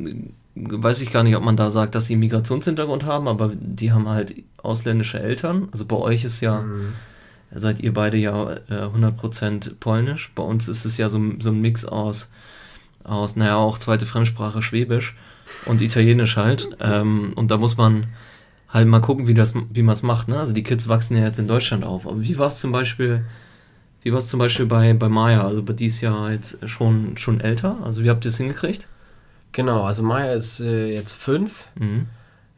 weiß 0.54 1.00
ich 1.00 1.10
gar 1.12 1.22
nicht, 1.22 1.36
ob 1.36 1.44
man 1.44 1.56
da 1.56 1.70
sagt, 1.70 1.94
dass 1.94 2.06
sie 2.08 2.14
einen 2.14 2.20
Migrationshintergrund 2.20 3.04
haben, 3.04 3.26
aber 3.28 3.52
die 3.54 3.92
haben 3.92 4.08
halt 4.08 4.34
ausländische 4.62 5.18
Eltern. 5.20 5.68
Also 5.72 5.86
bei 5.86 5.96
euch 5.96 6.24
ist 6.24 6.40
ja, 6.42 6.60
Mhm. 6.60 6.92
Seid 7.54 7.80
ihr 7.80 7.94
beide 7.94 8.16
ja 8.16 8.52
äh, 8.52 8.88
100% 8.94 9.74
polnisch. 9.80 10.32
Bei 10.34 10.42
uns 10.42 10.68
ist 10.68 10.84
es 10.84 10.98
ja 10.98 11.08
so, 11.08 11.20
so 11.38 11.50
ein 11.50 11.60
Mix 11.60 11.84
aus, 11.84 12.32
aus, 13.04 13.36
naja, 13.36 13.56
auch 13.56 13.78
zweite 13.78 14.06
Fremdsprache 14.06 14.62
Schwäbisch 14.62 15.16
und 15.66 15.80
Italienisch 15.80 16.36
halt. 16.36 16.68
Ähm, 16.80 17.32
und 17.34 17.50
da 17.50 17.56
muss 17.56 17.76
man 17.76 18.06
halt 18.68 18.86
mal 18.86 19.00
gucken, 19.00 19.26
wie, 19.26 19.34
das, 19.34 19.54
wie 19.72 19.82
man 19.82 19.94
es 19.94 20.02
macht. 20.02 20.28
Ne? 20.28 20.38
Also 20.38 20.52
die 20.52 20.62
Kids 20.62 20.88
wachsen 20.88 21.16
ja 21.16 21.24
jetzt 21.24 21.38
in 21.38 21.48
Deutschland 21.48 21.84
auf. 21.84 22.06
Aber 22.06 22.22
wie 22.22 22.38
war 22.38 22.48
es 22.48 22.58
zum 22.58 22.70
Beispiel, 22.70 23.24
wie 24.02 24.12
war 24.12 24.18
es 24.18 24.28
zum 24.28 24.38
Beispiel 24.38 24.66
bei, 24.66 24.92
bei 24.92 25.08
Maya? 25.08 25.44
Also 25.44 25.62
bei 25.62 25.72
die 25.72 25.86
ist 25.86 26.00
ja 26.00 26.30
jetzt 26.30 26.68
schon, 26.68 27.16
schon 27.16 27.40
älter. 27.40 27.78
Also 27.82 28.04
wie 28.04 28.10
habt 28.10 28.24
ihr 28.24 28.28
es 28.28 28.36
hingekriegt? 28.36 28.86
Genau, 29.52 29.84
also 29.84 30.02
Maya 30.02 30.34
ist 30.34 30.60
äh, 30.60 30.92
jetzt 30.92 31.14
fünf. 31.14 31.64
Mhm. 31.78 32.06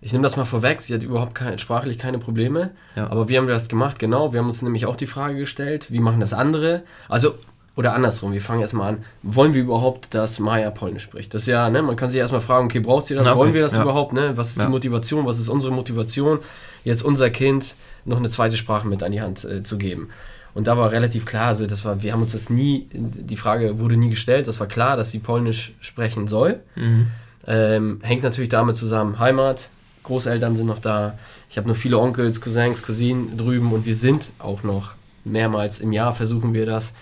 Ich 0.03 0.13
nehme 0.13 0.23
das 0.23 0.37
mal 0.37 0.45
vorweg, 0.47 0.81
sie 0.81 0.95
hat 0.95 1.03
überhaupt 1.03 1.35
kein, 1.35 1.59
sprachlich 1.59 1.99
keine 1.99 2.19
Probleme. 2.19 2.71
Ja. 2.97 3.11
Aber 3.11 3.29
wie 3.29 3.37
haben 3.37 3.47
wir 3.47 3.55
das 3.55 3.69
gemacht? 3.69 3.99
Genau, 3.99 4.33
wir 4.33 4.41
haben 4.41 4.47
uns 4.47 4.63
nämlich 4.63 4.87
auch 4.87 4.97
die 4.97 5.07
Frage 5.07 5.37
gestellt, 5.37 5.93
wie 5.93 6.01
machen 6.01 6.21
das 6.21 6.33
andere? 6.33 6.83
Also, 7.09 7.35
oder 7.77 7.95
andersrum, 7.95 8.33
wir 8.33 8.41
fangen 8.41 8.61
erstmal 8.63 8.95
an, 8.95 9.05
wollen 9.23 9.53
wir 9.55 9.61
überhaupt, 9.63 10.15
dass 10.15 10.39
Maya 10.39 10.71
Polnisch 10.71 11.03
spricht? 11.03 11.35
Das 11.35 11.43
ist 11.43 11.49
ja, 11.49 11.69
ne, 11.71 11.83
man 11.83 11.97
kann 11.97 12.09
sich 12.11 12.19
erstmal 12.19 12.41
fragen, 12.41 12.67
okay, 12.67 12.81
braucht 12.81 13.07
sie 13.07 13.15
das? 13.15 13.27
Okay, 13.27 13.37
Wollen 13.37 13.55
wir 13.55 13.61
das 13.63 13.75
ja. 13.75 13.83
überhaupt? 13.83 14.13
Ne? 14.13 14.37
Was 14.37 14.51
ist 14.51 14.59
Ja. 14.59 14.65
die 14.67 14.71
Motivation? 14.71 15.27
Was 15.27 15.39
ist 15.39 15.49
unsere 15.49 15.73
Motivation, 15.73 16.39
jetzt 16.85 17.03
unser 17.03 17.31
Kind 17.31 17.77
noch 18.07 18.17
eine 18.19 18.29
zweite 18.31 18.57
Sprache 18.57 18.89
mit 18.89 19.03
an 19.03 19.13
die 19.13 19.21
Hand 19.21 19.45
äh, 19.45 19.63
zu 19.63 19.77
geben? 19.79 20.09
Und 20.53 20.67
da 20.67 20.77
war 20.77 20.91
relativ 20.91 21.27
klar, 21.27 21.47
also 21.47 21.67
das 21.67 21.85
war, 21.85 22.03
wir 22.03 22.13
haben 22.13 22.23
uns 22.23 22.33
das 22.33 22.51
nie, 22.51 22.89
die 22.93 23.37
Frage 23.37 23.79
wurde 23.79 23.97
nie 23.97 24.11
gestellt, 24.11 24.49
das 24.49 24.59
war 24.61 24.67
klar, 24.67 24.97
dass 24.97 25.11
sie 25.13 25.21
Polnisch 25.21 25.73
sprechen 25.81 26.27
soll. 26.27 26.61
Mhm. 26.75 27.07
Ähm, 27.47 28.01
hängt 28.03 28.25
natürlich 28.25 28.49
damit 28.49 28.77
zusammen, 28.77 29.19
Heimat, 29.21 29.69
Großeltern 30.03 30.57
sind 30.57 30.67
noch 30.67 30.79
da. 30.79 31.19
Ich 31.49 31.59
habe 31.59 31.69
noch 31.69 31.77
viele 31.77 31.99
Onkels, 31.99 32.41
Cousins, 32.41 32.83
Cousinen 32.83 33.37
drüben 33.37 33.73
und 33.73 33.87
wir 33.87 33.95
sind 33.95 34.31
auch 34.39 34.63
noch 34.63 34.95
mehrmals 35.25 35.81
im 35.81 35.93
Jahr 35.93 36.15
versuchen 36.15 36.55
wir 36.55 36.67
das. 36.67 36.95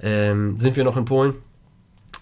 Ähm, 0.00 0.58
sind 0.58 0.76
wir 0.76 0.84
noch 0.84 0.96
in 0.96 1.04
Polen? 1.04 1.34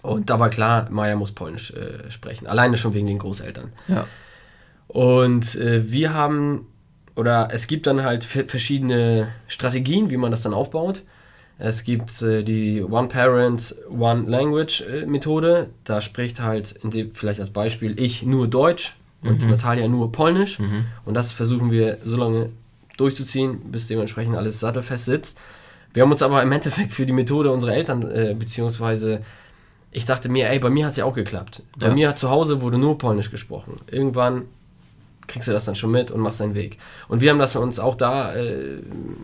Und 0.01 0.29
da 0.29 0.39
war 0.39 0.49
klar, 0.49 0.87
Maya 0.89 1.15
muss 1.15 1.31
Polnisch 1.31 1.71
äh, 1.71 2.09
sprechen. 2.09 2.47
Alleine 2.47 2.77
schon 2.77 2.93
wegen 2.93 3.07
den 3.07 3.19
Großeltern. 3.19 3.71
Ja. 3.87 4.07
Und 4.87 5.55
äh, 5.55 5.91
wir 5.91 6.13
haben, 6.13 6.67
oder 7.15 7.49
es 7.51 7.67
gibt 7.67 7.87
dann 7.87 8.03
halt 8.03 8.23
verschiedene 8.23 9.31
Strategien, 9.47 10.09
wie 10.09 10.17
man 10.17 10.31
das 10.31 10.41
dann 10.41 10.53
aufbaut. 10.53 11.03
Es 11.59 11.83
gibt 11.83 12.21
äh, 12.23 12.43
die 12.43 12.81
One 12.81 13.07
Parent, 13.07 13.75
One 13.89 14.27
Language 14.27 14.81
äh, 14.81 15.05
Methode. 15.05 15.69
Da 15.83 16.01
spricht 16.01 16.41
halt, 16.41 16.79
vielleicht 17.13 17.39
als 17.39 17.51
Beispiel, 17.51 17.99
ich 17.99 18.23
nur 18.23 18.47
Deutsch 18.47 18.95
und 19.23 19.47
Natalia 19.49 19.87
nur 19.87 20.11
Polnisch. 20.11 20.59
Mhm. 20.59 20.85
Und 21.05 21.13
das 21.13 21.31
versuchen 21.31 21.71
wir 21.71 21.97
so 22.03 22.17
lange 22.17 22.49
durchzuziehen, 22.97 23.71
bis 23.71 23.87
dementsprechend 23.87 24.35
alles 24.35 24.59
sattelfest 24.59 25.05
sitzt. 25.05 25.37
Wir 25.93 26.03
haben 26.03 26.11
uns 26.11 26.21
aber 26.21 26.41
im 26.41 26.51
Endeffekt 26.51 26.91
für 26.91 27.05
die 27.05 27.13
Methode 27.13 27.51
unserer 27.51 27.73
Eltern, 27.73 28.09
äh, 28.09 28.35
beziehungsweise 28.37 29.21
ich 29.91 30.05
dachte 30.05 30.29
mir, 30.29 30.49
ey, 30.49 30.57
bei 30.59 30.69
mir 30.69 30.85
hat 30.85 30.91
es 30.91 30.97
ja 30.97 31.05
auch 31.05 31.13
geklappt. 31.15 31.63
Bei 31.77 31.87
Ja. 31.87 31.93
mir 31.93 32.15
zu 32.15 32.29
Hause 32.29 32.61
wurde 32.61 32.77
nur 32.77 32.97
Polnisch 32.97 33.29
gesprochen. 33.29 33.73
Irgendwann 33.87 34.43
kriegst 35.27 35.47
du 35.47 35.51
das 35.51 35.65
dann 35.65 35.75
schon 35.75 35.91
mit 35.91 36.11
und 36.11 36.21
machst 36.21 36.39
deinen 36.39 36.55
Weg. 36.55 36.77
Und 37.09 37.19
wir 37.21 37.29
haben 37.31 37.39
das 37.39 37.55
uns 37.57 37.77
auch 37.79 37.95
da 37.95 38.33
äh, 38.33 38.79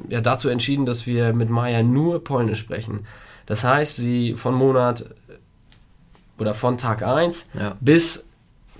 ja, 0.09 0.19
dazu 0.21 0.49
entschieden, 0.49 0.85
dass 0.85 1.05
wir 1.07 1.33
mit 1.33 1.49
Maya 1.49 1.83
nur 1.83 2.23
Polnisch 2.23 2.59
sprechen. 2.59 3.05
Das 3.45 3.63
heißt, 3.63 3.95
sie 3.95 4.33
von 4.35 4.53
Monat 4.53 5.05
oder 6.37 6.53
von 6.53 6.77
Tag 6.77 7.01
1 7.03 7.47
Ja. 7.53 7.77
bis 7.79 8.27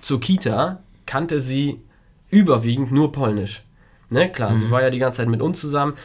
zur 0.02 0.20
Kita 0.20 0.80
kannte 1.08 1.40
sie 1.40 1.82
überwiegend 2.30 2.92
nur 2.92 3.12
Polnisch. 3.12 3.64
Ne, 4.10 4.32
klar, 4.32 4.56
sie 4.56 4.70
war 4.70 4.82
ja 4.82 4.90
die 4.90 5.00
ganze 5.00 5.18
Zeit 5.18 5.28
mit 5.28 5.42
uns 5.42 5.60
zusammen. 5.60 5.96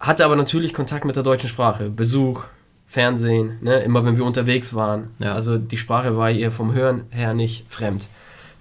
hatte 0.00 0.24
aber 0.24 0.36
natürlich 0.36 0.72
Kontakt 0.72 1.04
mit 1.04 1.16
der 1.16 1.22
deutschen 1.22 1.48
Sprache. 1.48 1.90
Besuch, 1.90 2.44
Fernsehen, 2.86 3.58
ne? 3.60 3.80
immer 3.80 4.04
wenn 4.04 4.16
wir 4.16 4.24
unterwegs 4.24 4.72
waren. 4.72 5.10
Ja. 5.18 5.34
Also 5.34 5.58
die 5.58 5.76
Sprache 5.76 6.16
war 6.16 6.30
ihr 6.30 6.50
vom 6.50 6.72
Hören 6.72 7.02
her 7.10 7.34
nicht 7.34 7.70
fremd. 7.70 8.08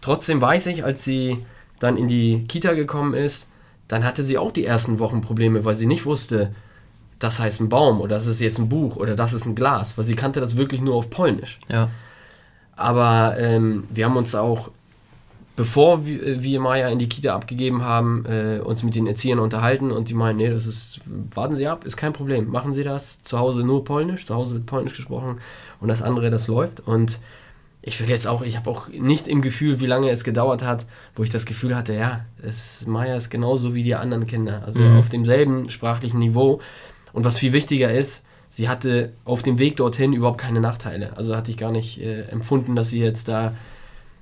Trotzdem 0.01 0.41
weiß 0.41 0.67
ich, 0.67 0.83
als 0.83 1.03
sie 1.03 1.45
dann 1.79 1.95
in 1.95 2.07
die 2.07 2.43
Kita 2.47 2.73
gekommen 2.73 3.13
ist, 3.13 3.47
dann 3.87 4.03
hatte 4.03 4.23
sie 4.23 4.37
auch 4.37 4.51
die 4.51 4.65
ersten 4.65 4.99
Wochen 4.99 5.21
Probleme, 5.21 5.63
weil 5.63 5.75
sie 5.75 5.85
nicht 5.85 6.05
wusste, 6.05 6.53
das 7.19 7.39
heißt 7.39 7.61
ein 7.61 7.69
Baum 7.69 8.01
oder 8.01 8.15
das 8.15 8.27
ist 8.27 8.41
jetzt 8.41 8.59
ein 8.59 8.69
Buch 8.69 8.97
oder 8.97 9.15
das 9.15 9.33
ist 9.33 9.45
ein 9.45 9.55
Glas, 9.55 9.97
weil 9.97 10.05
sie 10.05 10.15
kannte 10.15 10.39
das 10.39 10.57
wirklich 10.57 10.81
nur 10.81 10.95
auf 10.95 11.09
Polnisch. 11.09 11.59
Ja. 11.69 11.89
Aber 12.75 13.37
ähm, 13.39 13.85
wir 13.89 14.05
haben 14.05 14.17
uns 14.17 14.35
auch, 14.35 14.71
bevor 15.57 16.05
wir, 16.05 16.41
wir 16.41 16.59
Maya 16.61 16.87
in 16.87 16.99
die 16.99 17.09
Kita 17.09 17.35
abgegeben 17.35 17.81
haben, 17.83 18.25
äh, 18.25 18.59
uns 18.63 18.83
mit 18.83 18.95
den 18.95 19.07
Erziehern 19.07 19.39
unterhalten 19.39 19.91
und 19.91 20.07
die 20.07 20.13
meinen, 20.13 20.37
nee, 20.37 20.49
das 20.49 20.65
ist, 20.65 21.01
warten 21.33 21.57
Sie 21.57 21.67
ab, 21.67 21.83
ist 21.83 21.97
kein 21.97 22.13
Problem, 22.13 22.49
machen 22.49 22.73
Sie 22.73 22.85
das. 22.85 23.21
Zu 23.23 23.39
Hause 23.39 23.63
nur 23.63 23.83
Polnisch, 23.83 24.25
zu 24.25 24.35
Hause 24.35 24.53
wird 24.53 24.67
Polnisch 24.67 24.95
gesprochen 24.95 25.39
und 25.81 25.89
das 25.89 26.01
andere, 26.01 26.29
das 26.29 26.47
läuft. 26.47 26.79
Und 26.87 27.19
ich 27.81 27.99
will 27.99 28.07
jetzt 28.07 28.27
auch, 28.27 28.43
ich 28.43 28.55
habe 28.55 28.69
auch 28.69 28.87
nicht 28.89 29.27
im 29.27 29.41
Gefühl, 29.41 29.79
wie 29.79 29.87
lange 29.87 30.09
es 30.11 30.23
gedauert 30.23 30.63
hat, 30.63 30.85
wo 31.15 31.23
ich 31.23 31.31
das 31.31 31.45
Gefühl 31.45 31.75
hatte, 31.75 31.93
ja, 31.93 32.25
es, 32.41 32.85
Maya 32.85 33.15
ist 33.15 33.29
genauso 33.31 33.73
wie 33.73 33.81
die 33.83 33.95
anderen 33.95 34.27
Kinder, 34.27 34.61
also 34.65 34.79
Mhm. 34.79 34.97
auf 34.97 35.09
demselben 35.09 35.69
sprachlichen 35.71 36.19
Niveau. 36.19 36.59
Und 37.13 37.25
was 37.25 37.39
viel 37.39 37.51
wichtiger 37.53 37.91
ist, 37.91 38.25
sie 38.51 38.69
hatte 38.69 39.11
auf 39.25 39.41
dem 39.41 39.57
Weg 39.57 39.77
dorthin 39.77 40.13
überhaupt 40.13 40.39
keine 40.39 40.61
Nachteile. 40.61 41.17
Also 41.17 41.35
hatte 41.35 41.49
ich 41.49 41.57
gar 41.57 41.71
nicht 41.71 41.99
äh, 41.99 42.23
empfunden, 42.29 42.75
dass 42.75 42.89
sie 42.91 42.99
jetzt 42.99 43.27
da 43.27 43.53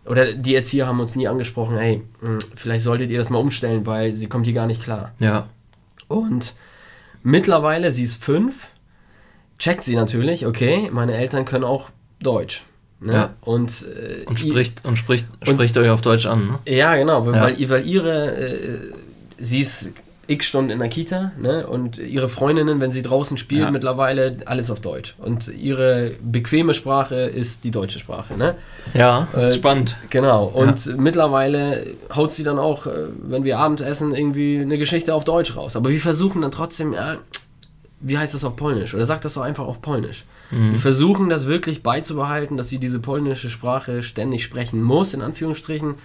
oder 0.06 0.34
die 0.34 0.56
Erzieher 0.56 0.88
haben 0.88 1.00
uns 1.00 1.16
nie 1.16 1.28
angesprochen, 1.28 1.78
hey, 1.78 2.02
mh, 2.22 2.40
vielleicht 2.56 2.84
solltet 2.84 3.10
ihr 3.12 3.18
das 3.18 3.30
mal 3.30 3.40
umstellen, 3.40 3.86
weil 3.86 4.14
sie 4.14 4.28
kommt 4.28 4.46
hier 4.46 4.54
gar 4.56 4.68
nicht 4.68 4.82
klar. 4.84 5.12
Ja. 5.20 5.48
Und 6.08 6.54
mittlerweile, 7.24 7.92
sie 7.92 8.04
ist 8.04 8.24
fünf, 8.24 8.68
checkt 9.58 9.84
sie 9.84 9.96
natürlich, 9.96 10.46
okay, 10.46 10.90
meine 10.92 11.14
Eltern 11.16 11.46
können 11.46 11.64
auch 11.64 11.90
Deutsch. 12.22 12.64
Ne? 13.00 13.14
Ja. 13.14 13.34
Und, 13.42 13.84
äh, 13.88 14.24
Und 14.26 14.40
spricht, 14.40 14.86
und 14.86 14.98
spricht, 14.98 15.28
Und- 15.46 15.56
spricht 15.56 15.78
euch 15.78 15.90
auf 15.90 16.02
Deutsch 16.02 16.26
an, 16.26 16.48
ne? 16.48 16.60
ja, 16.68 16.96
genau, 16.96 17.26
weil, 17.26 17.36
Ja. 17.36 17.42
Weil, 17.44 17.70
weil 17.70 17.88
ihre, 17.88 18.36
äh, 18.38 18.94
sie 19.38 19.60
ist 19.62 19.92
x 20.28 20.46
Stunden 20.48 20.72
in 20.72 20.80
der 20.80 20.90
Kita, 20.90 21.32
ne? 21.40 21.68
Und 21.68 21.98
ihre 21.98 22.30
Freundinnen, 22.30 22.82
wenn 22.82 22.92
sie 22.92 23.02
draußen 23.02 23.38
spielt, 23.38 23.62
Ja. 23.64 23.72
mittlerweile 23.72 24.38
alles 24.46 24.72
auf 24.72 24.80
Deutsch. 24.80 25.16
Und 25.20 25.48
ihre 25.50 26.12
bequeme 26.24 26.74
Sprache 26.74 27.16
ist 27.16 27.64
die 27.64 27.72
deutsche 27.72 28.00
Sprache, 28.00 28.36
ne? 28.38 28.56
Ja, 28.94 29.28
das 29.34 29.50
ist 29.50 29.56
Äh, 29.56 29.60
spannend. 29.60 29.96
Genau. 30.10 30.46
Und 30.46 30.98
mittlerweile 30.98 31.88
haut 32.16 32.32
sie 32.34 32.44
dann 32.44 32.60
auch, 32.60 32.88
äh, 32.88 32.92
wenn 33.22 33.44
wir 33.44 33.60
abends 33.60 33.82
essen, 33.82 34.16
irgendwie 34.16 34.60
eine 34.60 34.78
Geschichte 34.78 35.14
auf 35.14 35.24
Deutsch 35.24 35.56
raus. 35.56 35.76
Aber 35.76 35.90
wir 35.90 36.00
versuchen 36.00 36.42
dann 36.42 36.52
trotzdem, 36.52 36.94
ja, 36.94 37.18
wie 38.02 38.18
heißt 38.18 38.34
das 38.34 38.44
auf 38.44 38.56
Polnisch? 38.56 38.94
Oder 38.94 39.06
sagt 39.06 39.26
das 39.26 39.34
doch 39.36 39.42
einfach 39.42 39.66
auf 39.66 39.82
Polnisch. 39.82 40.26
Wir 40.52 40.78
versuchen 40.78 41.28
das 41.30 41.48
wirklich 41.48 41.82
beizubehalten, 41.82 42.56
dass 42.56 42.70
sie 42.70 42.78
diese 42.78 43.00
polnische 43.00 43.50
Sprache 43.50 44.04
ständig 44.04 44.44
sprechen 44.44 44.84
muss, 44.84 45.16
in 45.16 45.22
Anführungsstrichen. 45.22 45.96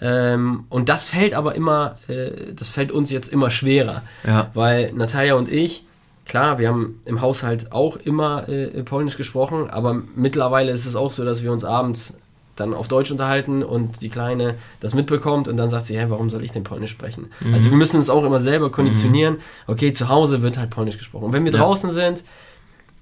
Ähm, 0.00 0.64
und 0.68 0.88
das 0.88 1.06
fällt 1.06 1.34
aber 1.34 1.54
immer, 1.54 1.96
äh, 2.08 2.52
das 2.54 2.68
fällt 2.68 2.90
uns 2.92 3.10
jetzt 3.10 3.32
immer 3.32 3.50
schwerer. 3.50 4.02
Ja. 4.26 4.50
Weil 4.54 4.92
Natalia 4.92 5.34
und 5.34 5.48
ich, 5.50 5.84
klar, 6.26 6.58
wir 6.58 6.68
haben 6.68 7.00
im 7.04 7.20
Haushalt 7.20 7.72
auch 7.72 7.96
immer 7.96 8.48
äh, 8.48 8.82
Polnisch 8.82 9.16
gesprochen, 9.16 9.70
aber 9.70 10.02
mittlerweile 10.16 10.72
ist 10.72 10.86
es 10.86 10.96
auch 10.96 11.10
so, 11.10 11.24
dass 11.24 11.42
wir 11.42 11.52
uns 11.52 11.64
abends 11.64 12.18
dann 12.56 12.72
auf 12.72 12.86
Deutsch 12.86 13.10
unterhalten 13.10 13.64
und 13.64 14.00
die 14.00 14.08
Kleine 14.08 14.54
das 14.78 14.94
mitbekommt 14.94 15.48
und 15.48 15.56
dann 15.56 15.70
sagt 15.70 15.86
sie, 15.86 15.98
hey, 15.98 16.08
warum 16.08 16.30
soll 16.30 16.44
ich 16.44 16.52
denn 16.52 16.62
Polnisch 16.62 16.92
sprechen? 16.92 17.26
Also 17.52 17.70
wir 17.70 17.76
müssen 17.76 18.00
es 18.00 18.08
auch 18.08 18.22
immer 18.24 18.38
selber 18.38 18.70
konditionieren. 18.70 19.38
Okay, 19.66 19.92
zu 19.92 20.08
Hause 20.08 20.40
wird 20.40 20.56
halt 20.56 20.70
Polnisch 20.70 20.96
gesprochen. 20.98 21.24
Und 21.24 21.32
wenn 21.32 21.44
wir 21.44 21.50
Ja. 21.52 21.58
draußen 21.58 21.90
sind, 21.90 22.22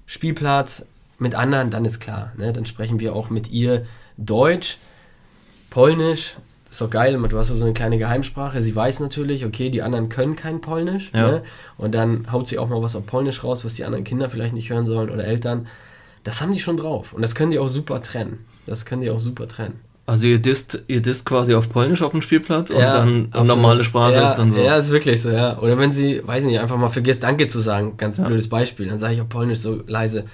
Spielplatz 0.07 0.87
mit 1.19 1.35
anderen, 1.35 1.69
dann 1.69 1.85
ist 1.85 1.99
klar. 1.99 2.31
Ne? 2.35 2.51
Dann 2.51 2.65
sprechen 2.65 2.99
wir 2.99 3.15
auch 3.15 3.29
mit 3.29 3.51
ihr 3.51 3.85
Deutsch, 4.17 4.79
Polnisch. 5.69 6.35
Ist 6.73 6.81
doch 6.81 6.89
geil, 6.89 7.15
du 7.29 7.37
hast 7.37 7.49
so 7.49 7.63
eine 7.63 7.73
kleine 7.73 7.99
Geheimsprache. 7.99 8.59
Sie 8.63 8.75
weiß 8.75 8.99
natürlich, 9.01 9.45
okay, 9.45 9.69
die 9.69 9.83
anderen 9.83 10.09
können 10.09 10.35
kein 10.35 10.59
Polnisch. 10.59 11.11
Ja. 11.13 11.27
Ne? 11.29 11.41
Und 11.77 11.93
dann 11.93 12.31
haut 12.31 12.47
sie 12.47 12.57
auch 12.57 12.67
mal 12.67 12.81
was 12.81 12.95
auf 12.95 13.05
Polnisch 13.05 13.43
raus, 13.43 13.63
was 13.63 13.75
die 13.75 13.85
anderen 13.85 14.03
Kinder 14.03 14.27
vielleicht 14.27 14.55
nicht 14.55 14.71
hören 14.71 14.87
sollen 14.87 15.11
oder 15.11 15.23
Eltern. 15.23 15.67
Das 16.23 16.41
haben 16.41 16.51
die 16.51 16.59
schon 16.59 16.77
drauf. 16.77 17.13
Und 17.13 17.21
das 17.21 17.35
können 17.35 17.51
die 17.51 17.59
auch 17.59 17.67
super 17.67 18.01
trennen. 18.01 18.43
Das 18.65 18.87
können 18.87 19.03
die 19.03 19.11
auch 19.11 19.19
super 19.19 19.47
trennen. 19.47 19.81
Also 20.07 20.25
ihr 20.25 20.39
disst, 20.39 20.81
ihr 20.87 21.03
disst 21.03 21.27
quasi 21.27 21.53
auf 21.53 21.69
Polnisch 21.69 22.01
auf 22.01 22.09
dem 22.09 22.23
Spielplatz 22.23 22.71
und 22.71 22.79
Ja, 22.79 22.93
dann 22.97 23.29
normale 23.29 23.83
Sprache 23.83 24.13
ja, 24.13 24.31
ist 24.31 24.37
dann 24.39 24.49
so. 24.49 24.59
Ja, 24.59 24.75
ist 24.75 24.89
wirklich 24.89 25.21
so, 25.21 25.29
ja. 25.29 25.59
Oder 25.59 25.77
wenn 25.77 25.91
sie, 25.91 26.25
weiß 26.25 26.43
nicht, 26.45 26.59
einfach 26.59 26.77
mal 26.77 26.89
vergisst, 26.89 27.21
Danke 27.21 27.47
zu 27.47 27.59
sagen, 27.59 27.97
ganz 27.97 28.19
blödes 28.19 28.49
Beispiel, 28.49 28.87
dann 28.87 28.97
sage 28.97 29.13
ich 29.13 29.21
auf 29.21 29.29
Polnisch 29.29 29.59
so 29.59 29.83
leise, 29.85 30.25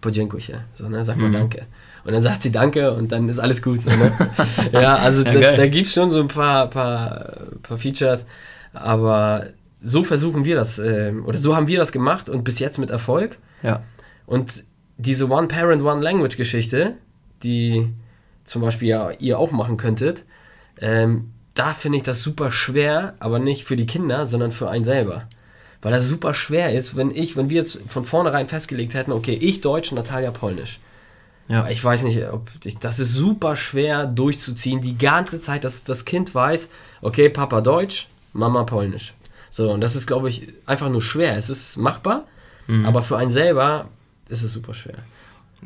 Podziękuję, 0.00 0.62
so, 0.74 0.88
ne, 0.88 1.04
sag 1.04 1.16
mal 1.16 1.28
Mhm. 1.28 1.32
Danke. 1.32 1.66
Und 2.04 2.12
dann 2.12 2.22
sagt 2.22 2.42
sie 2.42 2.52
Danke 2.52 2.92
und 2.92 3.12
dann 3.12 3.28
ist 3.28 3.38
alles 3.38 3.62
gut, 3.62 3.82
so, 3.82 3.90
ne? 3.90 4.12
ja, 4.72 4.96
also 4.96 5.22
Ja, 5.22 5.32
da, 5.32 5.52
da 5.56 5.68
gibt 5.68 5.86
es 5.86 5.92
schon 5.92 6.10
so 6.10 6.20
ein 6.20 6.28
paar, 6.28 6.70
paar, 6.70 7.36
paar 7.62 7.78
Features, 7.78 8.26
aber 8.72 9.46
so 9.82 10.04
versuchen 10.04 10.44
wir 10.44 10.56
das, 10.56 10.78
ähm, 10.78 11.24
oder 11.26 11.38
so 11.38 11.54
haben 11.56 11.66
wir 11.66 11.78
das 11.78 11.92
gemacht 11.92 12.28
und 12.28 12.44
bis 12.44 12.58
jetzt 12.58 12.78
mit 12.78 12.90
Erfolg. 12.90 13.38
ja. 13.62 13.82
Und 14.26 14.64
diese 14.96 15.28
One-Parent, 15.28 15.82
One-Language-Geschichte, 15.82 16.94
die 17.42 17.88
zum 18.44 18.62
Beispiel 18.62 18.88
ja 18.88 19.10
ihr 19.18 19.38
auch 19.38 19.50
machen 19.50 19.76
könntet, 19.76 20.24
ähm, 20.78 21.30
da 21.54 21.74
finde 21.74 21.98
ich 21.98 22.04
das 22.04 22.22
super 22.22 22.52
schwer, 22.52 23.14
aber 23.18 23.38
nicht 23.38 23.64
für 23.64 23.76
die 23.76 23.86
Kinder, 23.86 24.26
sondern 24.26 24.52
für 24.52 24.70
einen 24.70 24.84
selber. 24.84 25.24
Weil 25.82 25.92
das 25.92 26.06
super 26.06 26.34
schwer 26.34 26.74
ist, 26.74 26.96
wenn 26.96 27.10
ich, 27.10 27.36
wenn 27.36 27.48
wir 27.48 27.56
jetzt 27.58 27.78
von 27.86 28.04
vornherein 28.04 28.46
festgelegt 28.46 28.94
hätten, 28.94 29.12
okay, 29.12 29.34
ich 29.34 29.60
Deutsch, 29.62 29.92
Natalia 29.92 30.30
Polnisch. 30.30 30.78
Ja. 31.48 31.68
Ich 31.68 31.82
weiß 31.82 32.04
nicht, 32.04 32.22
ob 32.30 32.48
ich, 32.64 32.78
das 32.78 32.98
ist 33.00 33.12
super 33.12 33.56
schwer 33.56 34.06
durchzuziehen, 34.06 34.82
die 34.82 34.96
ganze 34.98 35.40
Zeit, 35.40 35.64
dass 35.64 35.82
das 35.82 36.04
Kind 36.04 36.34
weiß, 36.34 36.68
okay, 37.02 37.28
Papa 37.28 37.60
Deutsch, 37.60 38.06
Mama 38.32 38.64
Polnisch. 38.64 39.14
So, 39.50 39.72
und 39.72 39.80
das 39.80 39.96
ist, 39.96 40.06
glaube 40.06 40.28
ich, 40.28 40.48
einfach 40.66 40.88
nur 40.90 41.02
schwer. 41.02 41.36
Es 41.36 41.48
ist 41.50 41.76
machbar, 41.76 42.24
Mhm. 42.68 42.84
aber 42.86 43.02
für 43.02 43.16
einen 43.16 43.30
selber 43.30 43.88
ist 44.28 44.42
es 44.42 44.52
super 44.52 44.74
schwer. 44.74 44.98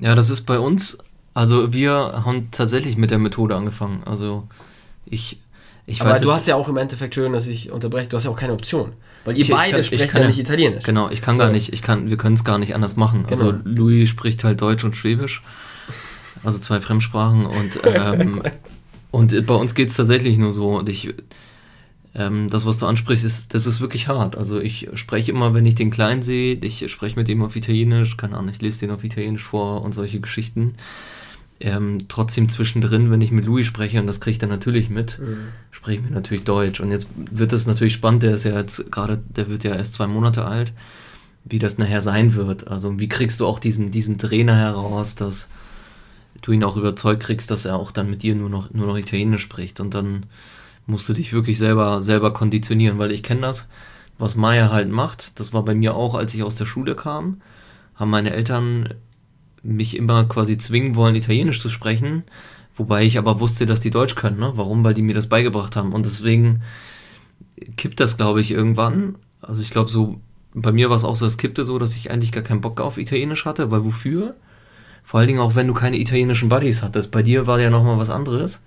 Ja, 0.01 0.15
das 0.15 0.31
ist 0.31 0.43
bei 0.43 0.59
uns, 0.59 0.99
also 1.35 1.75
wir 1.75 1.93
haben 2.25 2.51
tatsächlich 2.51 2.97
mit 2.97 3.11
der 3.11 3.19
Methode 3.19 3.55
angefangen. 3.55 4.03
Also 4.05 4.49
ich, 5.05 5.39
ich 5.87 6.01
Aber 6.01 6.19
du 6.19 6.33
hast 6.33 6.47
ja 6.47 6.55
auch 6.57 6.69
im 6.69 6.77
Endeffekt 6.77 7.15
schön, 7.15 7.33
dass 7.33 7.47
ich 7.47 7.71
unterbreche, 7.71 8.09
du 8.09 8.17
hast 8.17 8.25
ja 8.25 8.31
auch 8.31 8.37
keine 8.37 8.53
Option. 8.55 8.93
Weil 9.25 9.37
ihr 9.37 9.43
Ich- 9.43 9.49
ich 9.51 9.55
beide 9.55 9.71
kann- 9.73 9.81
ich 9.81 9.87
sprecht 9.87 10.09
kann 10.13 10.23
ja 10.23 10.29
nicht 10.29 10.39
Italienisch. 10.39 10.85
Genau, 10.85 11.11
ich 11.11 11.21
kann 11.23 11.37
So. 11.37 11.41
gar 11.41 11.51
nicht, 11.51 11.73
ich 11.73 11.83
kann, 11.83 12.11
wir 12.11 12.17
können 12.17 12.35
es 12.35 12.45
gar 12.45 12.59
nicht 12.59 12.75
anders 12.75 12.97
machen. 12.97 13.27
Also 13.31 13.53
Genau. 13.53 13.61
Louis 13.65 14.09
spricht 14.09 14.45
halt 14.45 14.61
Deutsch 14.61 14.85
und 14.85 14.95
Schwäbisch, 14.97 15.43
also 16.43 16.59
zwei 16.59 16.81
Fremdsprachen 16.81 17.47
und 17.47 17.81
ähm, 17.85 18.43
und 19.11 19.47
bei 19.47 19.55
uns 19.55 19.75
geht 19.75 19.89
es 19.89 19.97
tatsächlich 19.97 20.37
nur 20.39 20.53
so 20.53 20.77
und 20.79 20.89
ich 20.89 21.15
ähm, 22.17 22.49
das, 22.49 22.65
was 22.65 22.79
du 22.79 22.87
ansprichst, 22.87 23.25
ist, 23.25 23.55
das 23.55 23.67
ist 23.67 23.81
wirklich 23.81 24.07
hart. 24.07 24.37
Also 24.37 24.61
ich 24.61 24.89
spreche 24.95 25.33
immer, 25.33 25.53
wenn 25.53 25.67
ich 25.67 25.75
den 25.75 25.91
Kleinen 25.91 26.23
sehe, 26.23 26.55
ich 26.55 26.89
spreche 26.91 27.17
mit 27.17 27.29
ihm 27.29 27.43
auf 27.43 27.57
Italienisch, 27.57 28.17
keine 28.17 28.37
Ahnung, 28.37 28.51
ich 28.55 28.63
lese 28.63 28.81
den 28.81 28.93
auf 28.93 29.03
Italienisch 29.03 29.43
vor 29.43 29.83
und 29.83 29.93
solche 29.95 30.21
Geschichten. 30.21 30.75
Ähm, 31.61 32.07
trotzdem 32.09 32.49
zwischendrin, 32.49 33.11
wenn 33.11 33.21
ich 33.21 33.31
mit 33.31 33.47
Louis 33.47 33.67
spreche, 33.67 34.01
und 34.01 34.07
das 34.07 34.21
kriege 34.21 34.33
ich 34.33 34.39
dann 34.39 34.49
natürlich 34.51 34.91
mit, 34.91 35.19
Mhm. 35.21 35.37
sprechen 35.71 36.05
wir 36.05 36.11
natürlich 36.11 36.45
Deutsch. 36.45 36.81
Und 36.81 36.91
jetzt 36.91 37.09
wird 37.17 37.53
es 37.53 37.67
natürlich 37.67 37.93
spannend, 37.95 38.23
der 38.25 38.35
ist 38.35 38.45
ja 38.45 38.59
jetzt 38.59 38.91
gerade, 38.91 39.23
der 39.37 39.49
wird 39.49 39.65
ja 39.65 39.75
erst 39.75 39.95
zwei 39.95 40.07
Monate 40.07 40.45
alt, 40.45 40.73
wie 41.45 41.59
das 41.61 41.79
nachher 41.79 42.03
sein 42.03 42.35
wird. 42.35 42.67
Also 42.69 42.99
wie 42.99 43.09
kriegst 43.09 43.39
du 43.41 43.47
auch 43.47 43.59
diesen, 43.61 43.91
diesen 43.93 44.19
Trainer 44.19 44.57
heraus, 44.57 45.15
dass 45.15 45.49
du 46.43 46.53
ihn 46.53 46.65
auch 46.65 46.77
überzeugt 46.77 47.23
kriegst, 47.23 47.51
dass 47.51 47.65
er 47.65 47.77
auch 47.77 47.93
dann 47.93 48.11
mit 48.11 48.23
dir 48.23 48.35
nur 48.35 48.51
noch, 48.51 48.73
nur 48.75 48.87
noch 48.89 48.97
Italienisch 48.99 49.43
spricht. 49.43 49.79
Und 49.79 49.95
dann 49.95 50.27
musst 50.87 51.09
du 51.09 51.13
dich 51.13 51.33
wirklich 51.33 51.59
selber, 51.59 52.03
selber 52.03 52.33
konditionieren, 52.33 52.99
weil 52.99 53.13
ich 53.13 53.23
kenne 53.23 53.43
das, 53.43 53.69
was 54.19 54.35
Maya 54.35 54.71
halt 54.71 54.91
macht. 54.91 55.39
Das 55.39 55.53
war 55.53 55.65
bei 55.65 55.75
mir 55.75 55.95
auch, 55.95 56.15
als 56.15 56.35
ich 56.35 56.43
aus 56.43 56.57
der 56.57 56.67
Schule 56.67 56.95
kam, 56.97 57.41
haben 57.95 58.11
meine 58.11 58.33
Eltern 58.33 58.93
mich 59.65 59.97
immer 59.97 60.25
quasi 60.25 60.59
zwingen 60.59 60.95
wollen, 60.95 61.17
Italienisch 61.17 61.61
zu 61.61 61.71
sprechen, 61.71 62.23
wobei 62.77 63.05
ich 63.05 63.19
aber 63.19 63.41
wusste, 63.41 63.67
dass 63.67 63.81
die 63.81 63.91
Deutsch 63.91 64.15
können. 64.15 64.39
Ne? 64.39 64.53
Warum? 64.55 64.85
Weil 64.85 64.95
die 64.95 65.03
mir 65.03 65.15
das 65.15 65.29
beigebracht 65.29 65.75
haben. 65.75 65.93
Und 65.93 66.07
deswegen 66.07 66.63
kippt 67.77 67.99
das, 67.99 68.17
glaube 68.17 68.41
ich, 68.41 68.51
irgendwann. 68.51 69.17
Also 69.41 69.63
ich 69.63 69.71
glaube, 69.71 69.91
so 69.91 70.21
bei 70.55 70.71
mir 70.71 70.89
war 70.89 70.97
es 70.97 71.05
auch 71.05 71.17
so, 71.17 71.27
es 71.27 71.37
kippte 71.37 71.65
so, 71.65 71.79
dass 71.79 71.97
ich 71.97 72.11
eigentlich 72.11 72.33
gar 72.33 72.45
keinen 72.45 72.61
Bock 72.61 72.81
auf 72.81 72.97
Italienisch 72.97 73.45
hatte, 73.45 73.71
weil 73.71 73.85
wofür? 73.85 74.37
Vor 75.03 75.21
allen 75.21 75.27
Dingen 75.27 75.41
auch, 75.41 75.55
wenn 75.55 75.67
du 75.67 75.75
keine 75.75 75.99
italienischen 75.99 76.49
Buddies 76.49 76.83
hattest. 76.83 77.11
Bei 77.11 77.23
dir 77.23 77.47
war 77.47 77.61
ja 77.61 77.71
nochmal 77.71 77.99
was 77.99 78.09
anderes, 78.09 78.63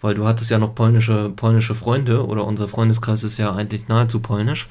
weil 0.00 0.14
du 0.14 0.26
hattest 0.26 0.50
ja 0.50 0.58
noch 0.58 0.74
polnische, 0.74 1.30
polnische 1.34 1.74
Freunde 1.74 2.24
oder 2.26 2.44
unser 2.46 2.68
Freundeskreis 2.68 3.24
ist 3.24 3.36
ja 3.36 3.52
eigentlich 3.52 3.88
nahezu 3.88 4.20
polnisch. 4.20 4.68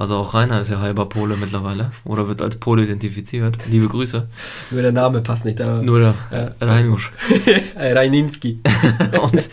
Also 0.00 0.16
auch 0.16 0.32
Rainer 0.32 0.62
ist 0.62 0.70
ja 0.70 0.80
halber 0.80 1.10
Pole 1.10 1.36
mittlerweile 1.38 1.90
oder 2.06 2.26
wird 2.26 2.40
als 2.40 2.56
Pole 2.56 2.84
identifiziert. 2.84 3.58
Liebe 3.68 3.86
Grüße. 3.86 4.26
Nur 4.70 4.80
der 4.80 4.92
Name 4.92 5.20
passt 5.20 5.44
nicht 5.44 5.60
da. 5.60 5.82
Nur 5.82 5.98
der 5.98 6.14
Ja. 6.32 6.66
Reinusch. 6.66 7.12
Reininski. 7.76 8.60
und, 9.22 9.50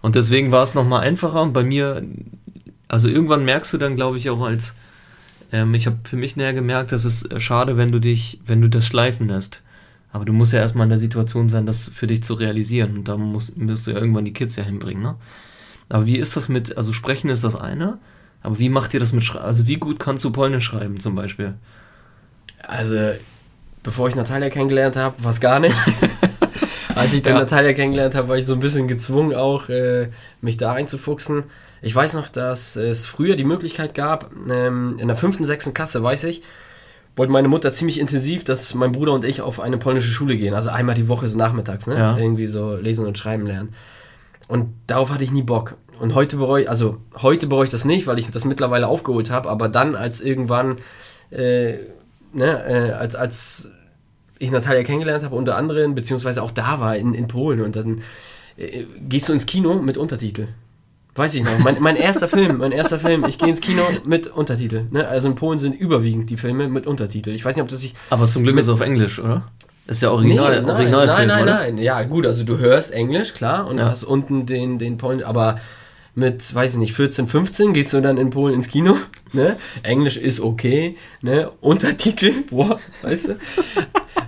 und 0.00 0.14
deswegen 0.16 0.50
war 0.50 0.64
es 0.64 0.74
nochmal 0.74 1.02
einfacher. 1.02 1.40
Und 1.42 1.52
bei 1.52 1.62
mir, 1.62 2.02
also 2.88 3.08
irgendwann 3.08 3.44
merkst 3.44 3.72
du 3.72 3.78
dann, 3.78 3.94
glaube 3.94 4.18
ich, 4.18 4.30
auch 4.30 4.40
als, 4.40 4.74
ähm, 5.52 5.72
ich 5.74 5.86
habe 5.86 5.98
für 6.02 6.16
mich 6.16 6.34
näher 6.34 6.54
gemerkt, 6.54 6.90
dass 6.90 7.04
es 7.04 7.30
äh, 7.30 7.38
schade, 7.38 7.76
wenn 7.76 7.92
du 7.92 8.00
dich, 8.00 8.40
wenn 8.46 8.60
du 8.60 8.68
das 8.68 8.88
schleifen 8.88 9.28
lässt. 9.28 9.60
Aber 10.10 10.24
du 10.24 10.32
musst 10.32 10.52
ja 10.52 10.58
erstmal 10.58 10.86
in 10.86 10.90
der 10.90 10.98
Situation 10.98 11.48
sein, 11.48 11.66
das 11.66 11.86
für 11.86 12.08
dich 12.08 12.24
zu 12.24 12.34
realisieren. 12.34 12.96
Und 12.96 13.06
da 13.06 13.16
musst, 13.16 13.58
musst 13.58 13.86
du 13.86 13.92
ja 13.92 13.98
irgendwann 13.98 14.24
die 14.24 14.32
Kids 14.32 14.56
ja 14.56 14.64
hinbringen, 14.64 15.04
ne? 15.04 15.14
Aber 15.88 16.04
wie 16.06 16.18
ist 16.18 16.36
das 16.36 16.48
mit, 16.48 16.76
also 16.76 16.92
sprechen 16.92 17.30
ist 17.30 17.44
das 17.44 17.54
eine, 17.54 17.98
aber 18.44 18.58
wie 18.58 18.68
macht 18.68 18.92
ihr 18.92 19.00
das 19.00 19.12
mit 19.14 19.24
Schreiben? 19.24 19.46
Also 19.46 19.66
wie 19.66 19.76
gut 19.76 19.98
kannst 19.98 20.22
du 20.22 20.30
Polnisch 20.30 20.66
schreiben 20.66 21.00
zum 21.00 21.14
Beispiel? 21.14 21.54
Also, 22.60 22.96
bevor 23.82 24.06
ich 24.08 24.14
Natalia 24.14 24.50
kennengelernt 24.50 24.96
habe, 24.96 25.22
war 25.24 25.30
es 25.30 25.40
gar 25.40 25.58
nicht. 25.60 25.74
Als 26.94 27.14
ich 27.14 27.22
dann 27.22 27.34
ja. 27.34 27.40
Natalia 27.40 27.72
kennengelernt 27.72 28.14
habe, 28.14 28.28
war 28.28 28.36
ich 28.36 28.44
so 28.44 28.52
ein 28.52 28.60
bisschen 28.60 28.86
gezwungen, 28.86 29.34
auch 29.34 29.70
äh, 29.70 30.10
mich 30.42 30.58
da 30.58 30.74
einzufuchsen. 30.74 31.44
Ich 31.80 31.94
weiß 31.94 32.14
noch, 32.14 32.28
dass 32.28 32.76
es 32.76 33.06
früher 33.06 33.36
die 33.36 33.44
Möglichkeit 33.44 33.94
gab, 33.94 34.30
ähm, 34.50 34.96
in 34.98 35.08
der 35.08 35.16
fünften, 35.16 35.44
sechsten 35.44 35.72
Klasse, 35.72 36.02
weiß 36.02 36.24
ich, 36.24 36.42
wollte 37.16 37.32
meine 37.32 37.48
Mutter 37.48 37.72
ziemlich 37.72 37.98
intensiv, 37.98 38.44
dass 38.44 38.74
mein 38.74 38.92
Bruder 38.92 39.12
und 39.12 39.24
ich 39.24 39.40
auf 39.40 39.58
eine 39.58 39.78
polnische 39.78 40.10
Schule 40.10 40.36
gehen. 40.36 40.52
Also 40.52 40.68
einmal 40.68 40.94
die 40.94 41.08
Woche 41.08 41.28
so 41.28 41.38
nachmittags, 41.38 41.86
ne? 41.86 41.96
Ja. 41.96 42.18
Irgendwie 42.18 42.46
so 42.46 42.76
lesen 42.76 43.06
und 43.06 43.16
schreiben 43.16 43.46
lernen. 43.46 43.74
Und 44.48 44.74
darauf 44.86 45.10
hatte 45.10 45.24
ich 45.24 45.32
nie 45.32 45.42
Bock. 45.42 45.76
Und 46.00 46.14
heute 46.14 46.36
bereue 46.36 46.62
ich, 46.62 46.70
also 46.70 46.98
heute 47.20 47.46
bereue 47.46 47.64
ich 47.64 47.70
das 47.70 47.84
nicht, 47.84 48.06
weil 48.06 48.18
ich 48.18 48.30
das 48.30 48.44
mittlerweile 48.44 48.88
aufgeholt 48.88 49.30
habe, 49.30 49.48
aber 49.48 49.68
dann, 49.68 49.94
als 49.94 50.20
irgendwann, 50.20 50.76
äh, 51.30 51.74
ne, 52.32 52.64
äh, 52.66 52.92
als, 52.92 53.14
als 53.14 53.70
ich 54.38 54.50
Natalia 54.50 54.82
kennengelernt 54.82 55.24
habe, 55.24 55.36
unter 55.36 55.56
anderem, 55.56 55.94
beziehungsweise 55.94 56.42
auch 56.42 56.50
da 56.50 56.80
war 56.80 56.96
in, 56.96 57.14
in 57.14 57.28
Polen 57.28 57.60
und 57.60 57.76
dann 57.76 58.02
äh, 58.56 58.84
gehst 59.08 59.28
du 59.28 59.32
ins 59.32 59.46
Kino 59.46 59.80
mit 59.80 59.96
Untertitel. 59.96 60.48
Weiß 61.14 61.34
ich 61.36 61.44
noch. 61.44 61.58
Mein, 61.60 61.76
mein 61.80 61.94
erster 61.94 62.26
Film, 62.26 62.58
mein 62.58 62.72
erster 62.72 62.98
Film. 62.98 63.24
Ich 63.28 63.38
gehe 63.38 63.48
ins 63.48 63.60
Kino 63.60 63.82
mit 64.04 64.26
Untertitel. 64.26 64.86
Ne? 64.90 65.06
Also 65.06 65.28
in 65.28 65.36
Polen 65.36 65.60
sind 65.60 65.72
überwiegend 65.72 66.28
die 66.28 66.36
Filme 66.36 66.66
mit 66.66 66.88
Untertitel. 66.88 67.30
Ich 67.30 67.44
weiß 67.44 67.54
nicht, 67.54 67.62
ob 67.62 67.68
das 67.68 67.80
sich. 67.80 67.94
Aber 68.10 68.26
zum 68.26 68.42
Glück 68.42 68.58
ist 68.58 68.66
es 68.66 68.72
auf 68.72 68.80
Englisch, 68.80 69.20
oder? 69.20 69.44
Ist 69.86 70.02
ja 70.02 70.10
original, 70.10 70.60
nee, 70.60 70.66
nein, 70.66 70.76
Originalfilm, 70.76 71.16
Nein, 71.16 71.28
nein, 71.28 71.42
oder? 71.42 71.54
nein. 71.54 71.78
Ja, 71.78 72.02
gut, 72.04 72.24
also 72.26 72.42
du 72.42 72.56
hörst 72.56 72.92
Englisch, 72.92 73.34
klar, 73.34 73.66
und 73.66 73.78
ja. 73.78 73.90
hast 73.90 74.02
unten 74.02 74.46
den, 74.46 74.78
den 74.78 74.96
Point, 74.96 75.22
aber 75.22 75.56
mit, 76.14 76.54
weiß 76.54 76.74
ich 76.74 76.78
nicht, 76.78 76.94
14, 76.94 77.26
15 77.26 77.72
gehst 77.72 77.92
du 77.92 78.00
dann 78.00 78.18
in 78.18 78.30
Polen 78.30 78.54
ins 78.54 78.68
Kino, 78.68 78.96
ne? 79.32 79.56
Englisch 79.82 80.16
ist 80.16 80.40
okay, 80.40 80.96
ne? 81.22 81.50
Untertitel, 81.60 82.32
boah, 82.50 82.78
weißt 83.02 83.28
du? 83.28 83.36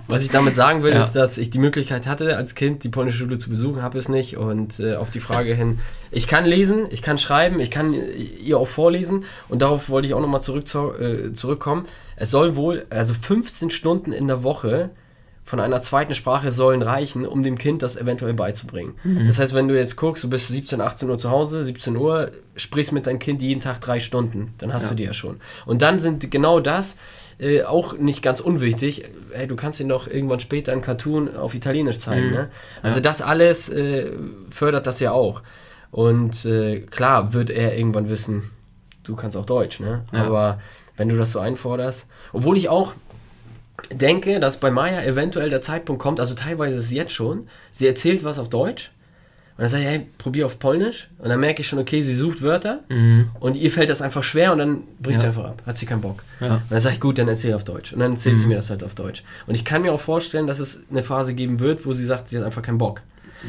Was 0.09 0.23
ich 0.23 0.29
damit 0.29 0.55
sagen 0.55 0.83
will, 0.83 0.93
ja. 0.93 1.01
ist, 1.01 1.13
dass 1.13 1.37
ich 1.37 1.49
die 1.49 1.59
Möglichkeit 1.59 2.07
hatte, 2.07 2.37
als 2.37 2.55
Kind 2.55 2.85
die 2.85 2.89
polnische 2.89 3.19
Schule 3.19 3.37
zu 3.37 3.49
besuchen, 3.49 3.81
habe 3.81 3.97
es 3.97 4.07
nicht. 4.07 4.37
Und 4.37 4.79
äh, 4.79 4.95
auf 4.95 5.09
die 5.11 5.19
Frage 5.19 5.53
hin, 5.53 5.79
ich 6.11 6.29
kann 6.29 6.45
lesen, 6.45 6.87
ich 6.89 7.01
kann 7.01 7.17
schreiben, 7.17 7.59
ich 7.59 7.71
kann 7.71 7.93
ihr 7.93 8.57
auch 8.57 8.69
vorlesen. 8.69 9.25
Und 9.49 9.61
darauf 9.61 9.89
wollte 9.89 10.07
ich 10.07 10.13
auch 10.13 10.21
nochmal 10.21 10.41
zurück, 10.41 10.63
äh, 10.99 11.33
zurückkommen. 11.33 11.85
Es 12.15 12.31
soll 12.31 12.55
wohl, 12.55 12.85
also 12.89 13.13
15 13.13 13.69
Stunden 13.69 14.13
in 14.13 14.27
der 14.27 14.43
Woche 14.43 14.91
von 15.47 15.61
einer 15.61 15.79
zweiten 15.79 16.13
Sprache 16.13 16.51
sollen 16.51 16.81
reichen, 16.81 17.25
um 17.25 17.41
dem 17.41 17.57
Kind 17.57 17.81
das 17.81 17.95
eventuell 17.95 18.33
beizubringen. 18.33 18.95
Mhm. 19.05 19.27
Das 19.27 19.39
heißt, 19.39 19.53
wenn 19.53 19.69
du 19.69 19.77
jetzt 19.77 19.95
guckst, 19.95 20.21
du 20.21 20.29
bist 20.29 20.49
17, 20.49 20.81
18 20.81 21.09
Uhr 21.09 21.17
zu 21.17 21.31
Hause, 21.31 21.63
17 21.63 21.95
Uhr, 21.95 22.31
sprichst 22.57 22.91
mit 22.91 23.07
deinem 23.07 23.17
Kind 23.17 23.41
jeden 23.41 23.61
Tag 23.61 23.79
drei 23.79 24.01
Stunden, 24.01 24.53
dann 24.57 24.73
hast 24.73 24.83
ja. 24.83 24.89
du 24.89 24.95
die 24.95 25.03
ja 25.03 25.13
schon. 25.13 25.37
Und 25.65 25.81
dann 25.81 25.99
sind 25.99 26.29
genau 26.29 26.59
das 26.59 26.97
äh, 27.39 27.63
auch 27.63 27.97
nicht 27.97 28.21
ganz 28.21 28.41
unwichtig. 28.41 29.05
Hey, 29.31 29.47
du 29.47 29.55
kannst 29.55 29.79
ihn 29.79 29.87
doch 29.87 30.09
irgendwann 30.09 30.41
später 30.41 30.73
ein 30.73 30.81
Cartoon 30.81 31.33
auf 31.33 31.55
Italienisch 31.55 31.99
zeigen. 31.99 32.27
Mhm. 32.27 32.33
Ne? 32.33 32.49
Also 32.81 32.97
ja. 32.97 33.01
das 33.03 33.21
alles 33.21 33.69
äh, 33.69 34.11
fördert 34.49 34.85
das 34.85 34.99
ja 34.99 35.13
auch. 35.13 35.43
Und 35.91 36.43
äh, 36.43 36.81
klar 36.81 37.31
wird 37.31 37.49
er 37.49 37.77
irgendwann 37.77 38.09
wissen, 38.09 38.51
du 39.05 39.15
kannst 39.15 39.37
auch 39.37 39.45
Deutsch, 39.45 39.79
ne? 39.79 40.03
Ja. 40.11 40.25
Aber 40.25 40.59
wenn 40.97 41.07
du 41.07 41.15
das 41.15 41.31
so 41.31 41.39
einforderst, 41.39 42.05
obwohl 42.33 42.57
ich 42.57 42.67
auch 42.67 42.93
denke, 43.91 44.39
dass 44.39 44.59
bei 44.59 44.71
Maya 44.71 45.03
eventuell 45.03 45.49
der 45.49 45.61
Zeitpunkt 45.61 46.01
kommt, 46.01 46.19
also 46.19 46.35
teilweise 46.35 46.77
ist 46.77 46.85
es 46.85 46.91
jetzt 46.91 47.13
schon, 47.13 47.47
sie 47.71 47.87
erzählt 47.87 48.23
was 48.23 48.39
auf 48.39 48.49
Deutsch 48.49 48.91
und 49.57 49.61
dann 49.61 49.69
sage 49.69 49.83
ich, 49.83 49.89
hey, 49.89 50.07
probier 50.17 50.45
auf 50.45 50.59
Polnisch 50.59 51.09
und 51.19 51.29
dann 51.29 51.39
merke 51.39 51.61
ich 51.61 51.67
schon, 51.67 51.79
okay, 51.79 52.01
sie 52.01 52.13
sucht 52.13 52.41
Wörter 52.41 52.81
mhm. 52.89 53.31
und 53.39 53.55
ihr 53.55 53.71
fällt 53.71 53.89
das 53.89 54.01
einfach 54.01 54.23
schwer 54.23 54.51
und 54.51 54.59
dann 54.59 54.83
bricht 54.99 55.15
ja. 55.15 55.21
sie 55.21 55.27
einfach 55.27 55.45
ab, 55.45 55.61
hat 55.65 55.77
sie 55.77 55.85
keinen 55.85 56.01
Bock. 56.01 56.23
Ja. 56.39 56.55
Und 56.55 56.63
dann 56.71 56.79
sage 56.79 56.95
ich, 56.95 57.01
gut, 57.01 57.17
dann 57.17 57.27
erzähl 57.27 57.53
auf 57.53 57.63
Deutsch 57.63 57.93
und 57.93 57.99
dann 57.99 58.13
erzählt 58.13 58.35
mhm. 58.35 58.39
sie 58.39 58.47
mir 58.47 58.55
das 58.55 58.69
halt 58.69 58.83
auf 58.83 58.95
Deutsch. 58.95 59.23
Und 59.45 59.55
ich 59.55 59.63
kann 59.63 59.81
mir 59.81 59.93
auch 59.93 60.01
vorstellen, 60.01 60.47
dass 60.47 60.59
es 60.59 60.81
eine 60.89 61.03
Phase 61.03 61.33
geben 61.33 61.59
wird, 61.59 61.85
wo 61.85 61.93
sie 61.93 62.05
sagt, 62.05 62.29
sie 62.29 62.37
hat 62.37 62.45
einfach 62.45 62.61
keinen 62.61 62.77
Bock. 62.77 63.01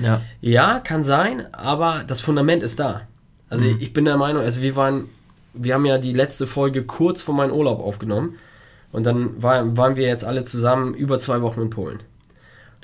Ja, 0.03 0.21
ja 0.41 0.81
kann 0.81 1.03
sein, 1.03 1.53
aber 1.53 2.05
das 2.07 2.21
Fundament 2.21 2.63
ist 2.63 2.79
da. 2.79 3.03
Also 3.49 3.65
mhm. 3.65 3.79
ich 3.81 3.93
bin 3.93 4.05
der 4.05 4.19
Meinung, 4.19 4.43
also 4.43 4.61
wir 4.61 4.77
waren, 4.77 5.07
wir 5.55 5.75
haben 5.75 5.87
ja 5.87 5.99
die 5.99 6.13
letzte 6.13 6.47
Folge 6.47 6.85
kurz 6.85 7.23
vor 7.23 7.35
meinem 7.35 7.53
Urlaub 7.53 7.81
aufgenommen 7.81 8.35
und 8.93 9.05
dann 9.05 9.43
war, 9.43 9.77
waren 9.77 9.97
wir 9.97 10.07
jetzt 10.07 10.25
alle 10.25 10.45
zusammen 10.45 10.95
über 10.95 11.19
zwei 11.19 11.43
Wochen 11.43 11.61
in 11.61 11.71
Polen. 11.71 12.01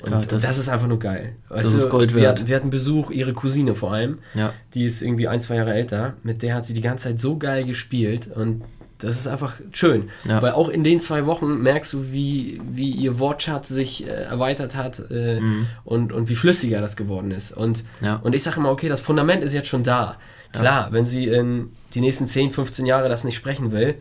Und, 0.03 0.11
ja, 0.11 0.21
das, 0.21 0.43
das, 0.43 0.57
ist 0.57 0.69
einfach 0.69 0.87
nur 0.87 0.99
geil. 0.99 1.35
Weißt 1.49 1.65
das 1.65 1.71
du, 1.71 1.77
ist 1.77 1.89
Gold 1.89 2.13
wert. 2.13 2.39
Wir, 2.39 2.47
wir, 2.47 2.55
hatten 2.57 2.69
Besuch, 2.69 3.11
ihre 3.11 3.33
Cousine 3.33 3.75
vor 3.75 3.93
allem. 3.93 4.19
Ja. 4.33 4.53
Die 4.73 4.85
ist 4.85 5.01
irgendwie 5.01 5.27
ein, 5.27 5.39
zwei 5.39 5.55
Jahre 5.55 5.73
älter. 5.73 6.13
Mit 6.21 6.43
der 6.43 6.53
hat 6.53 6.65
sie 6.65 6.73
die 6.73 6.81
ganze 6.81 7.05
Zeit 7.05 7.19
so 7.19 7.37
geil 7.37 7.63
gespielt. 7.63 8.27
Und 8.27 8.61
das 8.99 9.15
ist 9.15 9.27
einfach 9.27 9.55
schön. 9.71 10.09
Ja. 10.25 10.41
Weil 10.41 10.51
auch 10.51 10.69
in 10.69 10.83
den 10.83 10.99
zwei 10.99 11.25
Wochen 11.25 11.61
merkst 11.61 11.93
du, 11.93 12.11
wie, 12.11 12.61
wie 12.69 12.91
ihr 12.91 13.19
Wortschatz 13.19 13.69
sich 13.69 14.05
äh, 14.05 14.09
erweitert 14.09 14.75
hat 14.75 15.01
äh, 15.09 15.39
mhm. 15.39 15.67
und, 15.85 16.11
und 16.11 16.29
wie 16.29 16.35
flüssiger 16.35 16.81
das 16.81 16.97
geworden 16.97 17.31
ist. 17.31 17.51
Und, 17.51 17.85
ja. 18.01 18.17
und 18.17 18.35
ich 18.35 18.43
sage 18.43 18.59
immer, 18.59 18.71
okay, 18.71 18.89
das 18.89 19.01
Fundament 19.01 19.43
ist 19.43 19.53
jetzt 19.53 19.69
schon 19.69 19.83
da. 19.83 20.17
Klar, 20.51 20.93
wenn 20.93 21.05
sie 21.05 21.25
in 21.27 21.73
die 21.93 21.99
nächsten 21.99 22.27
10, 22.27 22.51
15 22.51 22.85
Jahre 22.85 23.09
das 23.09 23.25
nicht 23.25 23.35
sprechen 23.35 23.73
will, 23.73 23.95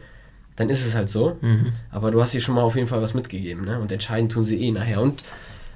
dann 0.57 0.71
ist 0.71 0.87
es 0.87 0.95
halt 0.95 1.11
so. 1.11 1.37
Mhm. 1.41 1.73
Aber 1.91 2.11
du 2.11 2.23
hast 2.23 2.35
ihr 2.35 2.41
schon 2.41 2.55
mal 2.55 2.63
auf 2.63 2.77
jeden 2.77 2.89
Fall 2.89 3.03
was 3.03 3.15
mitgegeben. 3.15 3.65
Ne? 3.65 3.81
Und 3.81 3.91
entscheiden 3.91 4.29
tun 4.29 4.45
sie 4.45 4.61
eh 4.61 4.71
nachher. 4.71 5.01
Und 5.01 5.23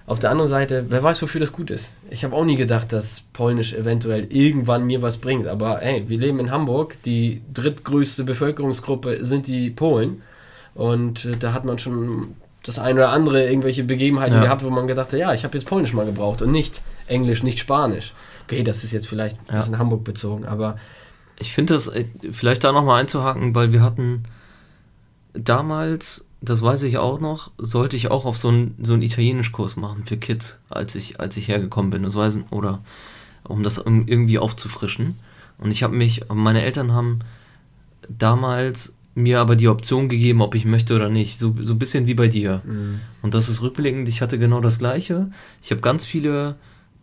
auf 0.07 0.19
der 0.19 0.31
anderen 0.31 0.49
Seite, 0.49 0.87
wer 0.89 1.03
weiß, 1.03 1.21
wofür 1.21 1.41
das 1.41 1.53
gut 1.53 1.71
ist. 1.71 1.93
Ich 2.11 2.25
habe 2.25 2.35
auch 2.35 2.45
nie 2.45 2.57
gedacht, 2.57 2.93
dass 2.93 3.25
Polnisch 3.33 3.75
eventuell 3.75 4.25
irgendwann 4.31 4.87
mir 4.87 5.03
was 5.03 5.19
bringt. 5.19 5.47
Aber 5.47 5.79
hey, 5.81 6.05
wir 6.09 6.19
leben 6.19 6.39
in 6.41 6.51
Hamburg. 6.51 6.97
Die 7.05 7.43
drittgrößte 7.53 8.25
Bevölkerungsgruppe 8.25 9.25
sind 9.27 9.47
die 9.47 9.71
Polen. 9.71 10.23
Und 10.75 11.25
äh, 11.25 11.37
da 11.37 11.53
hat 11.53 11.65
man 11.65 11.79
schon 11.79 12.37
das 12.63 12.79
eine 12.79 13.01
oder 13.01 13.11
andere 13.11 13.49
irgendwelche 13.49 13.85
Begebenheiten 13.85 14.37
ja. 14.37 14.43
gehabt, 14.43 14.65
wo 14.65 14.71
man 14.71 14.87
gedacht 14.87 15.13
hat, 15.13 15.19
ja, 15.19 15.33
ich 15.35 15.45
habe 15.45 15.57
jetzt 15.57 15.67
Polnisch 15.67 15.93
mal 15.93 16.07
gebraucht 16.07 16.43
und 16.43 16.53
nicht 16.53 16.83
Englisch, 17.07 17.43
nicht 17.43 17.59
Spanisch. 17.59 18.15
Okay, 18.45 18.63
das 18.63 18.85
ist 18.85 18.93
jetzt 18.93 19.09
vielleicht 19.09 19.39
ein 19.49 19.57
bisschen 19.57 19.75
ja. 19.75 19.79
Hamburg 19.79 20.05
bezogen, 20.05 20.47
aber. 20.47 20.79
Ich 21.39 21.53
finde 21.53 21.75
das, 21.75 21.89
äh, 21.89 22.05
vielleicht 22.33 22.65
da 22.65 22.73
nochmal 22.73 23.01
einzuhaken, 23.01 23.55
weil 23.55 23.73
wir 23.73 23.83
hatten 23.83 24.25
damals, 25.35 26.27
das 26.41 26.63
weiß 26.63 26.85
ich 26.85 26.99
auch 26.99 27.21
noch, 27.21 27.51
sollte 27.59 27.97
ich 27.97 28.11
auch 28.11 28.25
auf 28.25 28.39
so 28.39 28.49
einen, 28.49 28.77
so 28.83 28.93
einen 28.93 29.03
Italienischkurs 29.03 29.77
machen 29.77 30.05
für 30.05 30.17
Kids, 30.17 30.61
als 30.69 30.95
ich, 30.95 31.21
als 31.21 31.37
ich 31.37 31.49
hergekommen 31.49 31.91
bin. 31.91 32.03
Das 32.03 32.15
weiß, 32.15 32.45
oder 32.51 32.81
um 33.45 33.63
das 33.63 33.79
irgendwie 33.79 34.39
aufzufrischen. 34.39 35.17
Und 35.59 35.71
ich 35.71 35.83
habe 35.83 35.97
mich, 35.97 36.23
meine 36.33 36.63
Eltern 36.63 36.93
haben 36.93 37.21
damals 38.09 38.95
mir 39.15 39.41
aber 39.41 39.57
die 39.57 39.69
Option 39.69 40.09
gegeben, 40.09 40.43
ob 40.43 40.55
ich 40.55 40.65
möchte 40.65 40.95
oder 40.95 41.09
nicht. 41.09 41.39
So, 41.39 41.55
so 41.61 41.75
ein 41.75 41.79
bisschen 41.79 42.07
wie 42.07 42.15
bei 42.15 42.29
dir. 42.29 42.63
Mhm. 42.65 43.01
Und 43.23 43.35
das 43.35 43.49
ist 43.49 43.63
rückblickend, 43.63 44.09
ich 44.09 44.23
hatte 44.23 44.39
genau 44.39 44.61
das 44.61 44.79
Gleiche. 44.79 45.31
Ich 45.61 45.73
habe 45.73 45.81
ganz 45.81 46.05
viele 46.05 46.55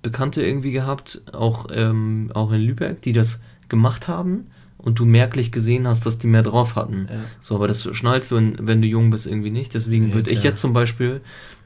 Bekannte 0.01 0.41
irgendwie 0.41 0.71
gehabt, 0.71 1.21
auch, 1.33 1.67
ähm, 1.71 2.31
auch 2.33 2.51
in 2.51 2.61
Lübeck, 2.61 3.01
die 3.01 3.11
das 3.11 3.43
gemacht 3.67 4.07
haben 4.07 4.47
und 4.77 4.99
du 4.99 5.05
merklich 5.05 5.51
gesehen 5.51 5.87
hast, 5.87 6.05
dass 6.05 6.19
die 6.19 6.27
mehr 6.27 6.43
drauf 6.43 6.75
hatten. 6.75 7.07
Ja. 7.09 7.19
So, 7.39 7.55
aber 7.55 7.67
das 7.67 7.83
schnallst 7.95 8.31
du, 8.31 8.53
wenn 8.59 8.81
du 8.81 8.87
jung 8.87 9.09
bist, 9.09 9.25
irgendwie 9.25 9.51
nicht. 9.51 9.73
Deswegen 9.73 10.09
ja, 10.09 10.15
würde 10.15 10.31
ich 10.31 10.43
jetzt 10.43 10.61
zum 10.61 10.73
Beispiel, 10.73 11.21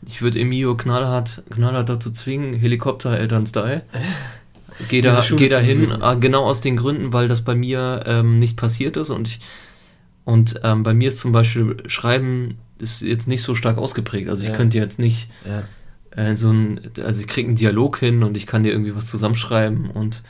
ich 0.08 0.22
würde 0.22 0.39
Emilio 0.39 0.76
knallhart, 0.76 1.43
knallhart 1.50 1.89
dazu 1.89 2.12
zwingen, 2.12 2.54
Helikopter-Eltern-Style. 2.56 3.84
Geh 4.88 5.02
da, 5.02 5.22
geh 5.36 5.50
da 5.50 5.60
hin, 5.60 5.91
ah, 6.00 6.13
genau 6.13 6.45
aus 6.45 6.62
den 6.62 6.78
Gründen, 6.78 7.12
weil 7.12 7.28
das 7.28 7.41
bei 7.41 7.54
mir 7.54 8.02
ähm, 8.06 8.38
nicht 8.38 8.56
passiert 8.56 8.95
ist 8.95 9.10
und 9.10 9.28
ich, 9.28 9.41
und 10.24 10.62
ähm, 10.63 10.84
bei 10.84 10.93
mir 10.93 11.10
ist 11.10 11.19
zum 11.19 11.34
Beispiel 11.34 11.84
Schreiben 11.88 12.60
ist 12.78 13.02
jetzt 13.02 13.28
nicht 13.28 13.41
so 13.41 13.56
stark 13.56 13.78
ausgeprägt. 13.78 14.30
Also 14.30 14.43
ich 14.43 14.52
ja. 14.52 14.56
könnte 14.56 14.78
jetzt 14.78 14.98
nicht 14.98 15.28
äh, 16.12 16.36
so 16.36 16.52
ein, 16.52 16.80
also 17.04 17.22
ich 17.22 17.28
kriege 17.28 17.48
einen 17.48 17.58
Dialog 17.58 18.00
hin 18.00 18.24
und 18.24 18.38
ich 18.38 18.48
kann 18.48 18.63
dir 18.63 18.72
irgendwie 18.72 18.95
was 18.95 19.08
zusammenschreiben 19.08 19.89
und 19.89 20.22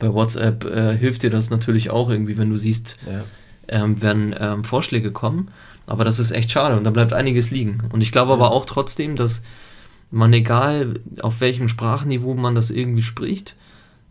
bei 0.00 0.12
WhatsApp 0.12 0.64
äh, 0.64 0.96
hilft 0.96 1.22
dir 1.22 1.30
das 1.30 1.50
natürlich 1.50 1.90
auch 1.90 2.10
irgendwie, 2.10 2.36
wenn 2.36 2.50
du 2.50 2.56
siehst, 2.56 2.96
ja. 3.06 3.22
ähm, 3.68 4.02
wenn 4.02 4.34
ähm, 4.38 4.64
Vorschläge 4.64 5.12
kommen. 5.12 5.48
Aber 5.86 6.04
das 6.04 6.18
ist 6.18 6.32
echt 6.32 6.50
schade 6.50 6.76
und 6.76 6.84
da 6.84 6.90
bleibt 6.90 7.12
einiges 7.12 7.50
liegen. 7.50 7.84
Und 7.92 8.00
ich 8.00 8.10
glaube 8.10 8.30
ja. 8.30 8.34
aber 8.34 8.50
auch 8.50 8.64
trotzdem, 8.64 9.14
dass 9.14 9.42
man, 10.10 10.32
egal 10.32 10.94
auf 11.22 11.40
welchem 11.40 11.68
Sprachniveau 11.68 12.34
man 12.34 12.54
das 12.54 12.70
irgendwie 12.70 13.02
spricht, 13.02 13.54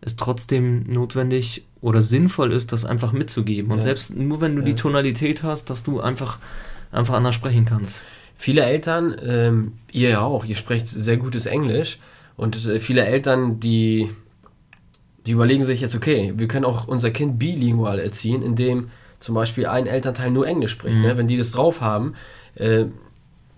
es 0.00 0.16
trotzdem 0.16 0.84
notwendig 0.84 1.64
oder 1.80 2.00
sinnvoll 2.00 2.52
ist, 2.52 2.72
das 2.72 2.84
einfach 2.84 3.12
mitzugeben. 3.12 3.70
Und 3.70 3.78
ja. 3.78 3.82
selbst 3.82 4.16
nur 4.16 4.40
wenn 4.40 4.56
du 4.56 4.62
die 4.62 4.74
Tonalität 4.74 5.42
hast, 5.42 5.70
dass 5.70 5.82
du 5.82 6.00
einfach, 6.00 6.38
einfach 6.92 7.14
anders 7.14 7.34
sprechen 7.34 7.66
kannst. 7.66 8.02
Viele 8.36 8.62
Eltern, 8.62 9.16
ähm, 9.22 9.72
ihr 9.92 10.10
ja 10.10 10.20
auch, 10.20 10.46
ihr 10.46 10.56
sprecht 10.56 10.86
sehr 10.86 11.18
gutes 11.18 11.46
Englisch 11.46 11.98
und 12.36 12.64
äh, 12.66 12.80
viele 12.80 13.04
Eltern, 13.04 13.60
die 13.60 14.08
die 15.26 15.32
überlegen 15.32 15.64
sich 15.64 15.80
jetzt, 15.80 15.94
okay, 15.94 16.32
wir 16.36 16.48
können 16.48 16.64
auch 16.64 16.88
unser 16.88 17.10
Kind 17.10 17.38
bilingual 17.38 17.98
erziehen, 17.98 18.42
indem 18.42 18.90
zum 19.18 19.34
Beispiel 19.34 19.66
ein 19.66 19.86
Elternteil 19.86 20.30
nur 20.30 20.46
Englisch 20.46 20.72
spricht. 20.72 20.96
Mhm. 20.96 21.02
Ne? 21.02 21.16
Wenn 21.16 21.28
die 21.28 21.36
das 21.36 21.52
drauf 21.52 21.80
haben, 21.80 22.14
äh, 22.54 22.86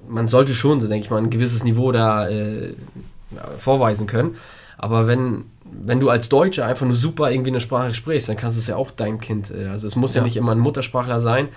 man 0.09 0.29
sollte 0.29 0.55
schon, 0.55 0.81
so 0.81 0.89
denke 0.89 1.05
ich 1.05 1.11
mal, 1.11 1.19
ein 1.19 1.31
gewisses 1.31 1.65
Niveau 1.65 1.93
da 1.93 2.29
äh, 2.29 2.75
vorweisen 3.59 4.07
können. 4.07 4.37
Aber 4.77 5.07
wenn, 5.07 5.45
wenn 5.65 6.01
du 6.01 6.11
als 6.11 6.29
Deutscher 6.29 6.67
einfach 6.67 6.87
nur 6.87 6.97
super 6.97 7.31
irgendwie 7.31 7.51
eine 7.51 7.61
Sprache 7.61 7.95
sprichst, 7.95 8.29
dann 8.29 8.37
kannst 8.37 8.57
du 8.57 8.61
es 8.61 8.67
ja 8.67 8.77
auch 8.77 8.91
deinem 8.91 9.21
Kind. 9.21 9.51
Äh, 9.51 9.69
also 9.69 9.87
es 9.87 9.97
muss 9.97 10.15
ja, 10.15 10.21
ja 10.21 10.25
nicht 10.25 10.37
immer 10.37 10.53
ein 10.53 10.59
Muttersprachler 10.59 11.21
sein, 11.21 11.49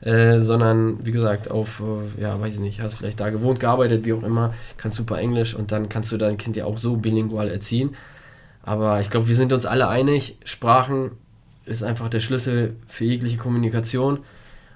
äh, 0.00 0.40
sondern 0.40 1.06
wie 1.06 1.12
gesagt, 1.12 1.50
auf, 1.50 1.80
äh, 1.80 2.22
ja, 2.22 2.40
weiß 2.40 2.54
ich 2.54 2.60
nicht, 2.60 2.80
hast 2.80 2.94
vielleicht 2.94 3.20
da 3.20 3.30
gewohnt, 3.30 3.60
gearbeitet, 3.60 4.04
wie 4.04 4.12
auch 4.12 4.24
immer, 4.24 4.52
kannst 4.76 4.96
super 4.96 5.18
Englisch 5.18 5.54
und 5.54 5.70
dann 5.70 5.88
kannst 5.88 6.10
du 6.10 6.16
dein 6.16 6.36
Kind 6.36 6.56
ja 6.56 6.64
auch 6.64 6.78
so 6.78 6.96
bilingual 6.96 7.48
erziehen. 7.48 7.94
Aber 8.66 9.00
ich 9.00 9.08
glaube, 9.08 9.28
wir 9.28 9.36
sind 9.36 9.52
uns 9.52 9.64
alle 9.64 9.88
einig, 9.88 10.36
Sprachen 10.44 11.12
ist 11.64 11.82
einfach 11.82 12.08
der 12.08 12.20
Schlüssel 12.20 12.76
für 12.88 13.04
jegliche 13.04 13.38
Kommunikation. 13.38 14.18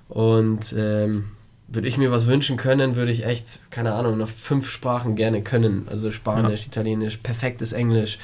Und 0.08 0.74
ähm, 0.76 1.24
würde 1.66 1.88
ich 1.88 1.98
mir 1.98 2.10
was 2.10 2.26
wünschen 2.26 2.56
können, 2.56 2.96
würde 2.96 3.12
ich 3.12 3.26
echt, 3.26 3.60
keine 3.70 3.92
Ahnung, 3.92 4.16
noch 4.16 4.28
fünf 4.28 4.70
Sprachen 4.70 5.16
gerne 5.16 5.42
können. 5.42 5.86
Also 5.90 6.10
Spanisch, 6.10 6.60
ja. 6.60 6.66
Italienisch, 6.66 7.18
perfektes 7.18 7.72
Englisch, 7.72 8.18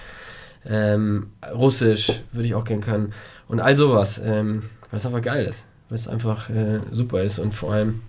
ähm, 0.64 1.30
Russisch 1.52 2.22
würde 2.32 2.48
ich 2.48 2.54
auch 2.54 2.64
gerne 2.64 2.82
können. 2.82 3.12
Und 3.48 3.60
all 3.60 3.76
sowas, 3.76 4.20
ähm, 4.24 4.64
was 4.90 5.04
einfach 5.04 5.22
geil 5.22 5.46
ist, 5.46 5.62
was 5.88 6.08
einfach 6.08 6.50
äh, 6.50 6.80
super 6.90 7.22
ist 7.22 7.38
und 7.38 7.54
vor 7.54 7.72
allem, 7.72 8.02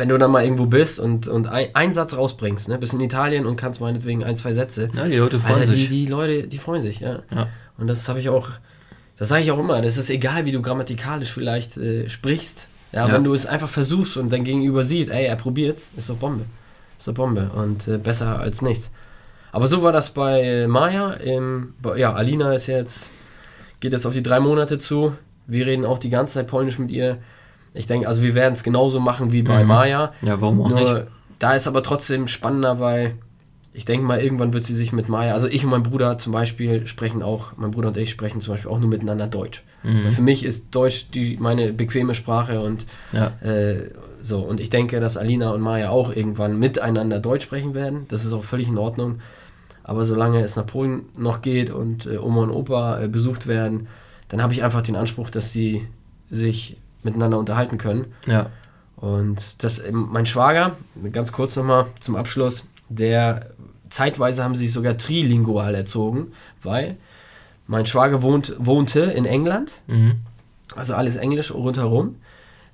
wenn 0.00 0.08
du 0.08 0.16
dann 0.16 0.30
mal 0.30 0.42
irgendwo 0.42 0.64
bist 0.64 0.98
und, 0.98 1.28
und 1.28 1.46
ein, 1.46 1.74
einen 1.74 1.92
Satz 1.92 2.16
rausbringst, 2.16 2.68
ne, 2.68 2.78
bist 2.78 2.94
in 2.94 3.00
Italien 3.00 3.44
und 3.44 3.56
kannst 3.56 3.82
meinetwegen 3.82 4.24
ein, 4.24 4.34
zwei 4.34 4.54
Sätze. 4.54 4.88
Ja, 4.94 5.06
die 5.06 5.16
Leute 5.16 5.38
freuen 5.38 5.56
Alter, 5.56 5.66
sich. 5.66 5.88
Die, 5.88 6.06
die 6.06 6.06
Leute, 6.06 6.48
die 6.48 6.56
freuen 6.56 6.80
sich, 6.80 7.00
ja. 7.00 7.18
ja. 7.30 7.48
Und 7.76 7.86
das 7.86 8.08
habe 8.08 8.18
ich 8.18 8.30
auch, 8.30 8.48
das 9.18 9.28
sage 9.28 9.42
ich 9.42 9.50
auch 9.50 9.58
immer, 9.58 9.82
das 9.82 9.98
ist 9.98 10.08
egal, 10.08 10.46
wie 10.46 10.52
du 10.52 10.62
grammatikalisch 10.62 11.30
vielleicht 11.30 11.76
äh, 11.76 12.08
sprichst, 12.08 12.66
ja, 12.92 13.06
ja, 13.06 13.12
wenn 13.12 13.24
du 13.24 13.34
es 13.34 13.44
einfach 13.44 13.68
versuchst 13.68 14.16
und 14.16 14.32
dein 14.32 14.42
Gegenüber 14.42 14.84
sieht, 14.84 15.10
ey, 15.10 15.26
er 15.26 15.36
probiert, 15.36 15.82
ist 15.94 16.08
doch 16.08 16.16
Bombe. 16.16 16.46
Ist 16.96 17.06
doch 17.06 17.14
Bombe 17.14 17.50
und 17.54 17.86
äh, 17.86 17.98
besser 17.98 18.40
als 18.40 18.62
nichts. 18.62 18.90
Aber 19.52 19.68
so 19.68 19.82
war 19.82 19.92
das 19.92 20.14
bei 20.14 20.40
äh, 20.40 20.66
Maya. 20.66 21.20
Ähm, 21.20 21.74
ja, 21.94 22.14
Alina 22.14 22.54
ist 22.54 22.68
jetzt, 22.68 23.10
geht 23.80 23.92
jetzt 23.92 24.06
auf 24.06 24.14
die 24.14 24.22
drei 24.22 24.40
Monate 24.40 24.78
zu. 24.78 25.14
Wir 25.46 25.66
reden 25.66 25.84
auch 25.84 25.98
die 25.98 26.10
ganze 26.10 26.34
Zeit 26.34 26.46
Polnisch 26.46 26.78
mit 26.78 26.90
ihr. 26.90 27.18
Ich 27.74 27.86
denke, 27.86 28.08
also 28.08 28.22
wir 28.22 28.34
werden 28.34 28.54
es 28.54 28.62
genauso 28.62 29.00
machen 29.00 29.32
wie 29.32 29.42
bei 29.42 29.62
mhm. 29.62 29.68
Maya. 29.68 30.12
Ja, 30.22 30.40
warum 30.40 30.62
auch 30.62 30.68
Nur, 30.70 30.80
nicht? 30.80 31.06
Da 31.38 31.54
ist 31.54 31.68
aber 31.68 31.82
trotzdem 31.82 32.28
spannender, 32.28 32.80
weil 32.80 33.14
ich 33.72 33.84
denke 33.84 34.04
mal, 34.04 34.20
irgendwann 34.20 34.52
wird 34.52 34.64
sie 34.64 34.74
sich 34.74 34.92
mit 34.92 35.08
Maya, 35.08 35.32
also 35.32 35.46
ich 35.46 35.64
und 35.64 35.70
mein 35.70 35.84
Bruder 35.84 36.18
zum 36.18 36.32
Beispiel 36.32 36.86
sprechen 36.86 37.22
auch, 37.22 37.52
mein 37.56 37.70
Bruder 37.70 37.88
und 37.88 37.96
ich 37.96 38.10
sprechen 38.10 38.40
zum 38.40 38.54
Beispiel 38.54 38.70
auch 38.70 38.80
nur 38.80 38.88
miteinander 38.88 39.28
Deutsch. 39.28 39.62
Mhm. 39.84 40.12
Für 40.12 40.22
mich 40.22 40.44
ist 40.44 40.74
Deutsch 40.74 41.06
die, 41.14 41.36
meine 41.38 41.72
bequeme 41.72 42.14
Sprache 42.14 42.60
und 42.60 42.86
ja. 43.12 43.32
äh, 43.40 43.90
so. 44.20 44.40
Und 44.40 44.60
ich 44.60 44.70
denke, 44.70 45.00
dass 45.00 45.16
Alina 45.16 45.52
und 45.52 45.60
Maya 45.60 45.90
auch 45.90 46.14
irgendwann 46.14 46.58
miteinander 46.58 47.20
Deutsch 47.20 47.44
sprechen 47.44 47.74
werden. 47.74 48.06
Das 48.08 48.24
ist 48.24 48.32
auch 48.32 48.44
völlig 48.44 48.68
in 48.68 48.76
Ordnung. 48.76 49.20
Aber 49.84 50.04
solange 50.04 50.42
es 50.42 50.56
nach 50.56 50.66
Polen 50.66 51.04
noch 51.16 51.40
geht 51.40 51.70
und 51.70 52.06
äh, 52.06 52.18
Oma 52.18 52.42
und 52.42 52.50
Opa 52.50 53.00
äh, 53.00 53.08
besucht 53.08 53.46
werden, 53.46 53.86
dann 54.28 54.42
habe 54.42 54.52
ich 54.52 54.62
einfach 54.62 54.82
den 54.82 54.96
Anspruch, 54.96 55.30
dass 55.30 55.52
sie 55.52 55.86
sich 56.30 56.76
miteinander 57.02 57.38
unterhalten 57.38 57.78
können. 57.78 58.12
Ja. 58.26 58.50
Und 58.96 59.62
das, 59.64 59.84
ähm, 59.84 60.08
mein 60.10 60.26
Schwager, 60.26 60.76
ganz 61.12 61.32
kurz 61.32 61.56
nochmal 61.56 61.86
zum 62.00 62.16
Abschluss, 62.16 62.64
der 62.88 63.50
zeitweise 63.88 64.44
haben 64.44 64.54
sie 64.54 64.66
sich 64.66 64.72
sogar 64.72 64.96
trilingual 64.96 65.74
erzogen, 65.74 66.32
weil 66.62 66.96
mein 67.66 67.86
Schwager 67.86 68.22
wohnt, 68.22 68.54
wohnte 68.58 69.00
in 69.00 69.24
England, 69.24 69.82
mhm. 69.86 70.16
also 70.74 70.94
alles 70.94 71.16
Englisch 71.16 71.52
rundherum. 71.52 72.16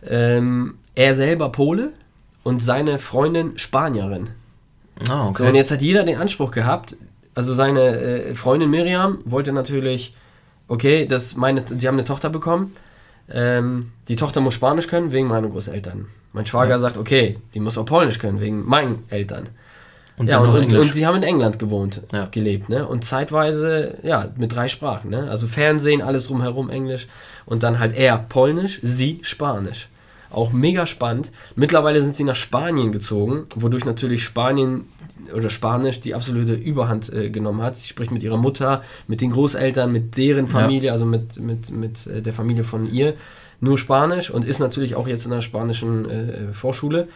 Ähm, 0.04 0.78
er 0.94 1.14
selber 1.14 1.50
Pole 1.50 1.92
und 2.42 2.62
seine 2.62 2.98
Freundin 2.98 3.58
Spanierin. 3.58 4.30
Ah, 5.08 5.28
okay. 5.28 5.42
So, 5.42 5.48
und 5.48 5.54
jetzt 5.54 5.70
hat 5.70 5.82
jeder 5.82 6.04
den 6.04 6.18
Anspruch 6.18 6.50
gehabt, 6.50 6.96
also 7.34 7.54
seine 7.54 7.80
äh, 7.80 8.34
Freundin 8.34 8.70
Miriam 8.70 9.18
wollte 9.24 9.52
natürlich, 9.52 10.14
okay, 10.68 11.06
das 11.06 11.36
meine, 11.36 11.62
sie 11.66 11.86
haben 11.86 11.96
eine 11.96 12.04
Tochter 12.04 12.30
bekommen, 12.30 12.74
ähm, 13.30 13.86
die 14.08 14.16
Tochter 14.16 14.40
muss 14.40 14.54
Spanisch 14.54 14.86
können 14.86 15.12
wegen 15.12 15.28
meiner 15.28 15.48
Großeltern. 15.48 16.06
Mein 16.32 16.46
Schwager 16.46 16.70
ja. 16.70 16.78
sagt, 16.78 16.96
okay, 16.96 17.38
die 17.54 17.60
muss 17.60 17.78
auch 17.78 17.86
Polnisch 17.86 18.18
können 18.18 18.40
wegen 18.40 18.64
meinen 18.64 19.04
Eltern. 19.10 19.48
Und 20.18 20.28
ja, 20.28 20.38
und, 20.38 20.48
und, 20.48 20.74
und, 20.74 20.94
sie 20.94 21.06
haben 21.06 21.16
in 21.16 21.22
England 21.22 21.58
gewohnt, 21.58 22.00
ja. 22.10 22.26
gelebt, 22.30 22.70
ne? 22.70 22.86
Und 22.88 23.04
zeitweise, 23.04 23.98
ja, 24.02 24.28
mit 24.36 24.54
drei 24.54 24.68
Sprachen, 24.68 25.10
ne? 25.10 25.28
Also 25.28 25.46
Fernsehen, 25.46 26.00
alles 26.00 26.28
drumherum 26.28 26.70
Englisch 26.70 27.06
und 27.44 27.62
dann 27.62 27.78
halt 27.78 27.94
er 27.94 28.16
Polnisch, 28.16 28.80
sie 28.82 29.20
Spanisch. 29.22 29.88
Auch 30.30 30.52
mega 30.52 30.86
spannend. 30.86 31.32
Mittlerweile 31.54 32.02
sind 32.02 32.14
sie 32.16 32.24
nach 32.24 32.36
Spanien 32.36 32.92
gezogen, 32.92 33.44
wodurch 33.54 33.84
natürlich 33.84 34.24
Spanien 34.24 34.86
oder 35.34 35.50
Spanisch 35.50 36.00
die 36.00 36.14
absolute 36.14 36.54
Überhand 36.54 37.12
äh, 37.12 37.30
genommen 37.30 37.62
hat. 37.62 37.76
Sie 37.76 37.88
spricht 37.88 38.10
mit 38.10 38.22
ihrer 38.22 38.36
Mutter, 38.36 38.82
mit 39.06 39.20
den 39.20 39.30
Großeltern, 39.30 39.90
mit 39.90 40.16
deren 40.16 40.48
Familie, 40.48 40.88
ja. 40.88 40.92
also 40.92 41.04
mit, 41.04 41.38
mit, 41.38 41.70
mit 41.70 42.06
äh, 42.06 42.22
der 42.22 42.32
Familie 42.32 42.64
von 42.64 42.92
ihr, 42.92 43.14
nur 43.60 43.78
Spanisch 43.78 44.30
und 44.30 44.44
ist 44.44 44.58
natürlich 44.58 44.94
auch 44.94 45.08
jetzt 45.08 45.24
in 45.24 45.30
der 45.30 45.40
spanischen 45.40 46.08
äh, 46.08 46.52
Vorschule. 46.52 47.08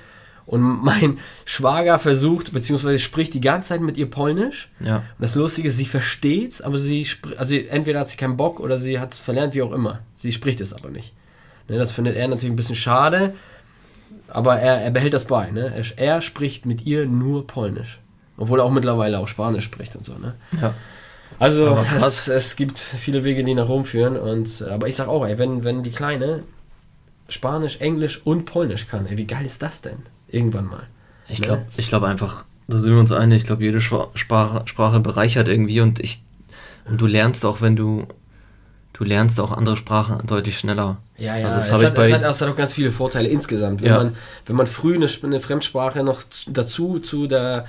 Und 0.46 0.62
mein 0.62 1.18
Schwager 1.44 1.98
versucht, 1.98 2.52
beziehungsweise 2.52 2.98
spricht 2.98 3.34
die 3.34 3.40
ganze 3.40 3.68
Zeit 3.68 3.82
mit 3.82 3.96
ihr 3.96 4.10
Polnisch. 4.10 4.68
Ja. 4.80 4.96
Und 4.96 5.20
das 5.20 5.36
Lustige 5.36 5.68
ist, 5.68 5.76
sie 5.76 5.84
versteht 5.84 6.48
es, 6.48 6.60
aber 6.60 6.78
sie 6.78 7.04
spricht, 7.04 7.38
also 7.38 7.54
entweder 7.54 8.00
hat 8.00 8.08
sie 8.08 8.16
keinen 8.16 8.36
Bock 8.36 8.58
oder 8.58 8.78
sie 8.78 8.98
hat 8.98 9.12
es 9.12 9.18
verlernt, 9.18 9.54
wie 9.54 9.62
auch 9.62 9.72
immer. 9.72 10.00
Sie 10.16 10.32
spricht 10.32 10.60
es 10.60 10.72
aber 10.72 10.90
nicht. 10.90 11.12
Ne, 11.70 11.78
das 11.78 11.92
findet 11.92 12.16
er 12.16 12.26
natürlich 12.26 12.52
ein 12.52 12.56
bisschen 12.56 12.74
schade, 12.74 13.32
aber 14.26 14.56
er, 14.56 14.82
er 14.82 14.90
behält 14.90 15.14
das 15.14 15.26
bei. 15.26 15.50
Ne? 15.52 15.72
Er, 15.74 15.98
er, 15.98 16.20
spricht 16.20 16.66
mit 16.66 16.82
ihr 16.84 17.06
nur 17.06 17.46
Polnisch. 17.46 18.00
Obwohl 18.36 18.58
er 18.58 18.64
auch 18.64 18.72
mittlerweile 18.72 19.20
auch 19.20 19.28
Spanisch 19.28 19.64
spricht 19.64 19.94
und 19.94 20.04
so. 20.04 20.14
Ne? 20.14 20.34
Ja. 20.60 20.74
Also 21.38 21.78
es, 21.96 22.26
es, 22.26 22.56
gibt 22.56 22.78
viele 22.78 23.22
Wege, 23.22 23.44
die 23.44 23.54
nach 23.54 23.68
Rom 23.68 23.84
führen. 23.84 24.16
Und, 24.16 24.62
aber 24.62 24.88
ich 24.88 24.96
sag 24.96 25.06
auch, 25.06 25.24
ey, 25.24 25.38
wenn, 25.38 25.62
wenn 25.62 25.84
die 25.84 25.92
Kleine 25.92 26.42
Spanisch, 27.28 27.76
Englisch 27.76 28.20
und 28.24 28.46
Polnisch 28.46 28.88
kann, 28.88 29.06
ey, 29.06 29.16
wie 29.16 29.26
geil 29.26 29.46
ist 29.46 29.62
das 29.62 29.80
denn? 29.80 29.98
Irgendwann 30.28 30.66
mal. 30.66 30.88
Ich 31.28 31.40
glaube 31.40 31.62
ne? 31.76 31.84
glaub 31.88 32.02
einfach, 32.02 32.44
da 32.66 32.78
sind 32.78 32.92
wir 32.92 32.98
uns 32.98 33.12
einig, 33.12 33.42
ich 33.42 33.44
glaube, 33.44 33.62
jede 33.62 33.80
Sprache, 33.80 34.62
Sprache 34.64 35.00
bereichert 35.00 35.46
irgendwie 35.46 35.80
und 35.80 36.00
ich 36.00 36.24
und 36.86 37.00
du 37.00 37.06
lernst 37.06 37.44
auch, 37.44 37.60
wenn 37.60 37.76
du 37.76 38.08
du 39.00 39.06
lernst 39.06 39.40
auch 39.40 39.50
andere 39.50 39.78
Sprachen 39.78 40.26
deutlich 40.26 40.58
schneller. 40.58 40.98
Ja, 41.16 41.34
ja, 41.34 41.46
also 41.46 41.56
das 41.56 41.70
es, 41.70 41.72
hat, 41.72 41.96
es, 41.96 42.12
hat, 42.12 42.22
es 42.22 42.40
hat 42.42 42.48
auch 42.50 42.56
ganz 42.56 42.74
viele 42.74 42.92
Vorteile 42.92 43.28
insgesamt. 43.28 43.80
Wenn, 43.80 43.88
ja. 43.88 43.96
man, 43.96 44.16
wenn 44.44 44.56
man 44.56 44.66
früh 44.66 44.94
eine, 44.94 45.08
eine 45.22 45.40
Fremdsprache 45.40 46.04
noch 46.04 46.20
dazu 46.46 46.98
zu 46.98 47.26
der 47.26 47.64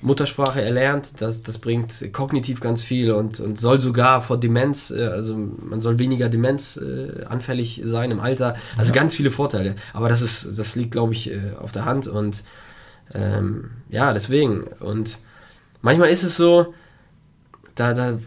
Muttersprache 0.00 0.62
erlernt, 0.62 1.20
das, 1.20 1.42
das 1.42 1.58
bringt 1.58 2.12
kognitiv 2.12 2.60
ganz 2.60 2.84
viel 2.84 3.10
und, 3.10 3.40
und 3.40 3.58
soll 3.58 3.80
sogar 3.80 4.20
vor 4.20 4.38
Demenz, 4.38 4.92
äh, 4.92 5.06
also 5.06 5.36
man 5.36 5.80
soll 5.80 5.98
weniger 5.98 6.28
Demenz 6.28 6.76
äh, 6.76 7.24
anfällig 7.24 7.82
sein 7.84 8.12
im 8.12 8.20
Alter. 8.20 8.54
Also 8.76 8.94
ja. 8.94 9.00
ganz 9.00 9.12
viele 9.12 9.32
Vorteile. 9.32 9.74
Aber 9.92 10.08
das 10.08 10.22
ist, 10.22 10.56
das 10.56 10.76
liegt, 10.76 10.92
glaube 10.92 11.14
ich, 11.14 11.32
äh, 11.32 11.54
auf 11.60 11.72
der 11.72 11.84
Hand 11.84 12.06
und 12.06 12.44
ähm, 13.12 13.70
ja, 13.88 14.12
deswegen. 14.12 14.62
Und 14.78 15.18
manchmal 15.82 16.10
ist 16.10 16.22
es 16.22 16.36
so, 16.36 16.74
da, 17.74 17.92
da 17.92 18.18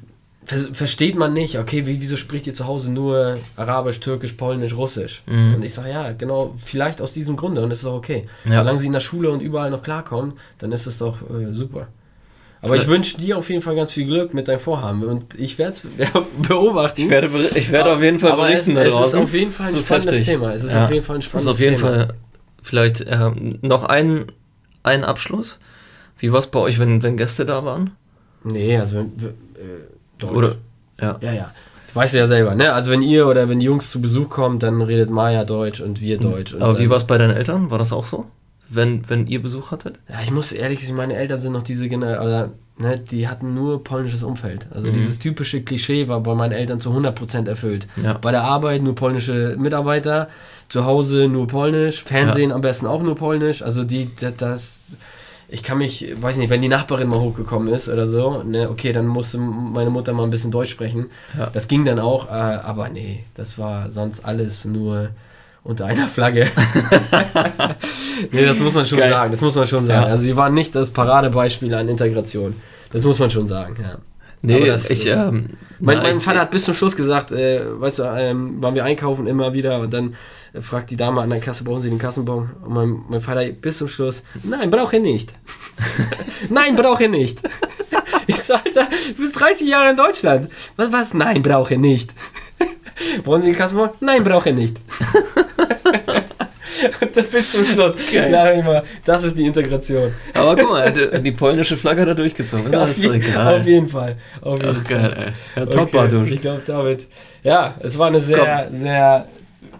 versteht 0.45 1.15
man 1.15 1.33
nicht, 1.33 1.59
okay, 1.59 1.83
wieso 1.85 2.15
spricht 2.15 2.47
ihr 2.47 2.53
zu 2.53 2.65
Hause 2.65 2.91
nur 2.91 3.37
Arabisch, 3.55 3.99
Türkisch, 3.99 4.33
Polnisch, 4.33 4.75
Russisch? 4.75 5.21
Mhm. 5.27 5.55
Und 5.55 5.65
ich 5.65 5.73
sage, 5.73 5.89
ja, 5.89 6.11
genau, 6.13 6.55
vielleicht 6.57 7.01
aus 7.01 7.13
diesem 7.13 7.35
Grunde 7.35 7.61
und 7.61 7.69
das 7.69 7.79
ist 7.79 7.85
auch 7.85 7.95
okay. 7.95 8.27
Ja. 8.45 8.57
Solange 8.57 8.79
sie 8.79 8.87
in 8.87 8.93
der 8.93 8.99
Schule 8.99 9.29
und 9.29 9.41
überall 9.41 9.69
noch 9.69 9.83
klarkommen, 9.83 10.33
dann 10.57 10.71
ist 10.71 10.87
es 10.87 10.97
doch 10.97 11.17
äh, 11.29 11.53
super. 11.53 11.87
Aber 12.61 12.75
ich 12.75 12.87
wünsche 12.87 13.17
dir 13.17 13.37
auf 13.37 13.49
jeden 13.49 13.61
Fall 13.61 13.75
ganz 13.75 13.93
viel 13.93 14.05
Glück 14.05 14.33
mit 14.33 14.49
deinem 14.49 14.59
Vorhaben 14.59 15.03
und 15.03 15.35
ich 15.35 15.57
werde 15.57 15.71
es 15.97 16.11
beobachten. 16.47 17.01
Ich 17.01 17.09
werde, 17.09 17.29
ich 17.55 17.71
werde 17.71 17.93
auf 17.93 18.01
jeden 18.01 18.19
Fall 18.19 18.31
aber 18.33 18.47
berichten 18.47 18.75
es, 18.75 18.93
es 18.93 19.07
ist 19.07 19.15
auf 19.15 19.33
jeden 19.33 19.51
Fall 19.51 19.67
ein 19.67 19.81
spannendes 19.81 20.13
heftig. 20.13 20.25
Thema. 20.25 20.53
Es 20.53 20.63
ist 20.63 20.73
ja. 20.73 20.85
auf 20.85 20.91
jeden 20.91 21.05
Fall 21.05 21.15
ein 21.17 21.21
spannendes 21.21 21.57
Thema. 21.57 21.71
Es 21.71 21.77
ist 21.77 21.83
auf 21.83 21.91
jeden 21.91 21.97
Thema. 21.97 22.05
Fall 22.07 22.15
vielleicht 22.61 23.01
äh, 23.01 23.31
noch 23.61 23.83
ein, 23.83 24.25
ein 24.83 25.03
Abschluss. 25.03 25.59
Wie 26.17 26.31
war 26.31 26.39
es 26.39 26.47
bei 26.47 26.59
euch, 26.59 26.79
wenn, 26.79 27.01
wenn 27.01 27.15
Gäste 27.15 27.45
da 27.45 27.63
waren? 27.63 27.91
Nee, 28.43 28.77
also 28.77 28.97
wenn, 28.97 29.05
äh, 29.05 29.29
Deutsch. 30.19 30.31
Oder, 30.31 30.55
ja. 31.01 31.17
Ja, 31.21 31.31
ja. 31.31 31.51
Du 31.89 31.95
weißt 31.95 32.13
ja 32.13 32.27
selber, 32.27 32.53
ne? 32.53 32.73
Also 32.73 32.91
wenn 32.91 33.01
ihr 33.01 33.27
oder 33.27 33.49
wenn 33.49 33.59
die 33.59 33.65
Jungs 33.65 33.89
zu 33.89 33.99
Besuch 33.99 34.29
kommen, 34.29 34.59
dann 34.59 34.81
redet 34.81 35.09
Maya 35.09 35.43
Deutsch 35.43 35.81
und 35.81 36.01
wir 36.01 36.17
hm. 36.17 36.31
Deutsch. 36.31 36.53
Und 36.53 36.61
Aber 36.61 36.77
wie 36.77 36.89
war 36.89 36.97
es 36.97 37.05
bei 37.05 37.17
deinen 37.17 37.35
Eltern? 37.35 37.71
War 37.71 37.79
das 37.79 37.91
auch 37.91 38.05
so? 38.05 38.25
Wenn, 38.71 39.09
wenn 39.09 39.25
ihr 39.25 39.41
Besuch 39.41 39.71
hattet? 39.71 39.99
Ja, 40.07 40.21
ich 40.23 40.29
muss 40.29 40.51
ehrlich 40.51 40.83
sagen, 40.83 40.95
meine 40.95 41.15
Eltern 41.15 41.39
sind 41.39 41.53
noch 41.53 41.63
diese 41.63 41.89
Generation, 41.89 42.51
ne, 42.77 42.99
die 42.99 43.27
hatten 43.27 43.55
nur 43.55 43.83
polnisches 43.83 44.21
Umfeld. 44.21 44.67
Also 44.71 44.89
mhm. 44.89 44.93
dieses 44.93 45.17
typische 45.17 45.63
Klischee 45.63 46.07
war 46.07 46.19
bei 46.21 46.35
meinen 46.35 46.51
Eltern 46.51 46.79
zu 46.79 46.91
100% 46.91 47.47
erfüllt. 47.47 47.87
Ja. 48.01 48.13
Bei 48.13 48.29
der 48.29 48.43
Arbeit 48.43 48.83
nur 48.83 48.93
polnische 48.93 49.55
Mitarbeiter, 49.57 50.29
zu 50.69 50.85
Hause 50.85 51.27
nur 51.27 51.47
polnisch, 51.47 52.03
Fernsehen 52.03 52.51
ja. 52.51 52.55
am 52.55 52.61
besten 52.61 52.85
auch 52.85 53.01
nur 53.01 53.15
polnisch. 53.15 53.63
Also 53.63 53.83
die, 53.83 54.11
das 54.37 54.97
ich 55.51 55.63
kann 55.63 55.79
mich, 55.79 56.13
weiß 56.19 56.37
nicht, 56.37 56.49
wenn 56.49 56.61
die 56.61 56.67
Nachbarin 56.67 57.07
mal 57.07 57.19
hochgekommen 57.19 57.73
ist 57.73 57.89
oder 57.89 58.07
so, 58.07 58.43
ne, 58.43 58.69
okay, 58.69 58.93
dann 58.93 59.07
musste 59.07 59.37
meine 59.39 59.89
Mutter 59.89 60.13
mal 60.13 60.23
ein 60.23 60.29
bisschen 60.29 60.51
Deutsch 60.51 60.69
sprechen. 60.69 61.07
Ja. 61.37 61.49
Das 61.51 61.67
ging 61.67 61.85
dann 61.85 61.99
auch, 61.99 62.27
äh, 62.27 62.31
aber 62.31 62.89
nee, 62.89 63.23
das 63.33 63.57
war 63.57 63.89
sonst 63.89 64.23
alles 64.25 64.65
nur 64.65 65.09
unter 65.63 65.85
einer 65.85 66.07
Flagge. 66.07 66.47
nee, 68.31 68.45
das 68.45 68.59
muss 68.59 68.73
man 68.73 68.85
schon 68.85 68.99
Geil. 68.99 69.09
sagen. 69.09 69.31
Das 69.31 69.41
muss 69.41 69.55
man 69.55 69.67
schon 69.67 69.83
sagen. 69.83 70.03
Ja. 70.03 70.07
Also 70.07 70.23
sie 70.23 70.37
waren 70.37 70.53
nicht 70.53 70.75
das 70.75 70.91
Paradebeispiel 70.91 71.73
an 71.73 71.89
Integration. 71.89 72.55
Das 72.91 73.03
muss 73.03 73.19
man 73.19 73.29
schon 73.29 73.47
sagen, 73.47 73.75
ja. 73.81 73.97
Nee, 74.41 74.65
das 74.65 74.89
ich, 74.89 75.05
ist- 75.05 75.15
ähm, 75.17 75.51
Mein, 75.79 75.97
na, 75.97 76.03
mein 76.03 76.17
ich- 76.17 76.23
Vater 76.23 76.39
hat 76.41 76.51
bis 76.51 76.63
zum 76.63 76.73
Schluss 76.73 76.95
gesagt, 76.95 77.31
äh, 77.31 77.61
weißt 77.79 77.99
du, 77.99 78.03
ähm, 78.03 78.61
waren 78.63 78.75
wir 78.75 78.83
einkaufen 78.85 79.27
immer 79.27 79.53
wieder 79.53 79.79
und 79.79 79.93
dann 79.93 80.15
äh, 80.53 80.61
fragt 80.61 80.91
die 80.91 80.95
Dame 80.95 81.21
an 81.21 81.29
der 81.29 81.39
Kasse, 81.39 81.63
brauchen 81.63 81.81
Sie 81.81 81.89
den 81.89 81.99
Kassenbon? 81.99 82.49
Und 82.63 82.73
mein, 82.73 82.99
mein 83.09 83.21
Vater 83.21 83.45
bis 83.51 83.77
zum 83.79 83.87
Schluss, 83.87 84.23
nein, 84.43 84.69
brauche 84.69 84.95
ich 84.97 85.01
nicht. 85.01 85.33
nein, 86.49 86.75
brauche 86.75 87.03
ich 87.03 87.09
nicht. 87.09 87.39
ich 88.27 88.37
so, 88.41 88.53
Alter, 88.53 88.87
du 89.15 89.21
bist 89.21 89.39
30 89.39 89.67
Jahre 89.67 89.91
in 89.91 89.97
Deutschland. 89.97 90.49
Was, 90.77 90.91
was? 90.91 91.13
Nein, 91.13 91.41
brauche 91.41 91.73
ich 91.73 91.79
nicht. 91.79 92.13
brauchen 93.23 93.41
Sie 93.41 93.49
den 93.51 93.57
Kassenbon? 93.57 93.89
Nein, 93.99 94.23
brauche 94.23 94.49
ich 94.49 94.55
nicht. 94.55 94.77
bis 97.31 97.51
zum 97.51 97.65
Schluss. 97.65 97.95
Geil. 98.11 98.83
Das 99.05 99.23
ist 99.23 99.37
die 99.37 99.45
Integration. 99.45 100.13
Aber 100.33 100.55
guck 100.55 100.69
mal, 100.69 100.81
er 100.81 101.11
hat 101.13 101.25
die 101.25 101.31
polnische 101.31 101.77
Flagge 101.77 102.05
da 102.05 102.13
durchgezogen. 102.13 102.67
Ist 102.67 102.75
auf, 102.75 102.97
je- 102.97 103.09
egal. 103.11 103.59
auf 103.59 103.65
jeden 103.65 103.89
Fall. 103.89 104.15
Auf 104.41 104.61
jeden 104.61 104.69
Ach, 104.83 104.87
Fall. 104.89 105.01
geil, 105.01 105.33
ey. 105.55 105.61
Ja, 105.61 105.65
top, 105.65 105.93
Okay. 105.93 106.33
Ich 106.33 106.41
glaube, 106.41 106.61
damit. 106.65 107.07
Ja, 107.43 107.75
es 107.79 107.97
war 107.97 108.07
eine 108.07 108.21
sehr, 108.21 108.69
sehr. 108.73 109.25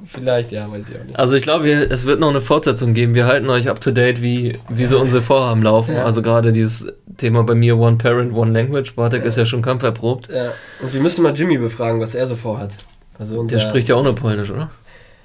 Vielleicht, 0.06 0.52
ja, 0.52 0.72
weiß 0.72 0.90
ich 0.90 0.96
auch 1.00 1.04
nicht. 1.04 1.20
Also 1.20 1.36
ich 1.36 1.44
glaube, 1.44 1.70
es 1.70 2.06
wird 2.06 2.20
noch 2.20 2.30
eine 2.30 2.42
Fortsetzung 2.42 2.94
geben. 2.94 3.16
Wir 3.16 3.26
halten 3.28 3.50
euch 3.50 3.70
up 3.70 3.80
to 3.82 3.92
date, 3.92 4.22
wie, 4.22 4.58
wie 4.70 4.86
so 4.86 5.00
unsere 5.00 5.22
Vorhaben 5.22 5.62
laufen. 5.62 5.94
Ja. 5.96 6.06
Also 6.06 6.22
gerade 6.22 6.52
dieses 6.54 6.92
Thema 7.18 7.44
bei 7.44 7.54
mir 7.54 7.78
One 7.78 7.98
Parent, 7.98 8.34
One 8.34 8.52
Language. 8.52 8.96
Bartek 8.96 9.24
ist 9.26 9.38
ja 9.38 9.46
schon 9.46 9.62
kampferprobt. 9.62 10.30
Ja, 10.34 10.54
und 10.82 10.94
wir 10.94 11.02
müssen 11.02 11.22
mal 11.22 11.34
Jimmy 11.36 11.58
befragen, 11.58 12.00
was 12.00 12.16
er 12.16 12.28
so 12.28 12.36
vorhat. 12.36 12.72
Also 13.20 13.44
Der 13.44 13.60
spricht 13.60 13.90
ja 13.90 13.96
auch 13.96 14.04
nur 14.04 14.16
Polnisch, 14.16 14.50
oder? 14.50 14.72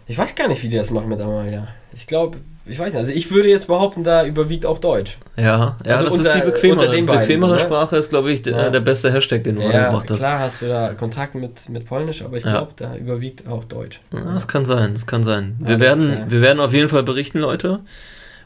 Ich 0.06 0.18
weiß 0.18 0.34
gar 0.34 0.48
nicht, 0.48 0.62
wie 0.62 0.68
die 0.68 0.76
das 0.76 0.90
machen 0.90 1.08
mit 1.08 1.20
Amalia. 1.20 1.68
Ich 1.94 2.06
glaube, 2.06 2.38
ich 2.66 2.78
weiß 2.78 2.92
nicht. 2.92 3.00
Also 3.00 3.12
ich 3.12 3.30
würde 3.30 3.48
jetzt 3.48 3.66
behaupten, 3.68 4.04
da 4.04 4.24
überwiegt 4.26 4.66
auch 4.66 4.78
Deutsch. 4.78 5.18
Ja, 5.36 5.76
ja 5.84 5.92
Also 5.92 6.04
das 6.06 6.18
unter- 6.18 6.34
ist 6.34 6.42
die 6.42 6.50
bequemere, 6.50 6.88
beiden 6.88 7.06
bequemere 7.06 7.50
so, 7.50 7.56
ne? 7.56 7.60
Sprache 7.60 7.96
ist, 7.96 8.10
glaube 8.10 8.30
ich, 8.32 8.42
der, 8.42 8.56
Ja. 8.56 8.70
der 8.70 8.80
beste 8.80 9.12
Hashtag, 9.12 9.44
den 9.44 9.56
du 9.56 9.62
angebracht 9.62 10.10
hast. 10.10 10.18
klar 10.18 10.38
hast 10.40 10.60
du 10.62 10.68
da 10.68 10.92
Kontakt 10.94 11.34
mit, 11.34 11.68
mit 11.70 11.86
Polnisch, 11.86 12.22
aber 12.22 12.36
ich 12.36 12.44
Ja. 12.44 12.50
glaube, 12.50 12.72
da 12.76 12.96
überwiegt 12.96 13.48
auch 13.48 13.64
Deutsch. 13.64 14.00
Ja, 14.12 14.20
das 14.34 14.46
kann 14.48 14.64
sein, 14.66 14.92
das 14.94 15.06
kann 15.06 15.24
sein. 15.24 15.56
Wir 15.60 15.80
werden, 15.80 16.12
klar. 16.12 16.30
wir 16.30 16.40
werden 16.42 16.60
auf 16.60 16.72
jeden 16.74 16.88
Fall 16.90 17.02
berichten, 17.02 17.38
Leute. 17.38 17.80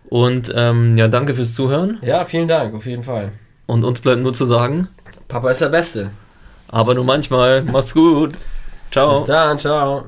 Und 0.09 0.53
ähm, 0.57 0.97
ja, 0.97 1.09
danke 1.09 1.35
fürs 1.35 1.55
Zuhören. 1.55 1.99
Ja, 2.03 2.25
vielen 2.25 2.49
Dank, 2.49 2.75
auf 2.75 2.87
jeden 2.87 3.03
Fall. 3.03 3.31
Und 3.67 3.85
uns 3.85 4.01
bleibt 4.01 4.23
nur 4.23 4.33
zu 4.33 4.45
sagen, 4.47 4.89
Papa 5.27 5.51
ist 5.51 5.61
der 5.61 5.69
Beste. 5.69 6.11
aber 6.69 6.95
nur 6.95 7.05
manchmal. 7.05 7.63
Macht's 7.63 7.95
gut. 7.95 8.33
Ciao. 8.91 9.19
Bis 9.19 9.25
dann, 9.27 9.59
ciao. 9.59 10.07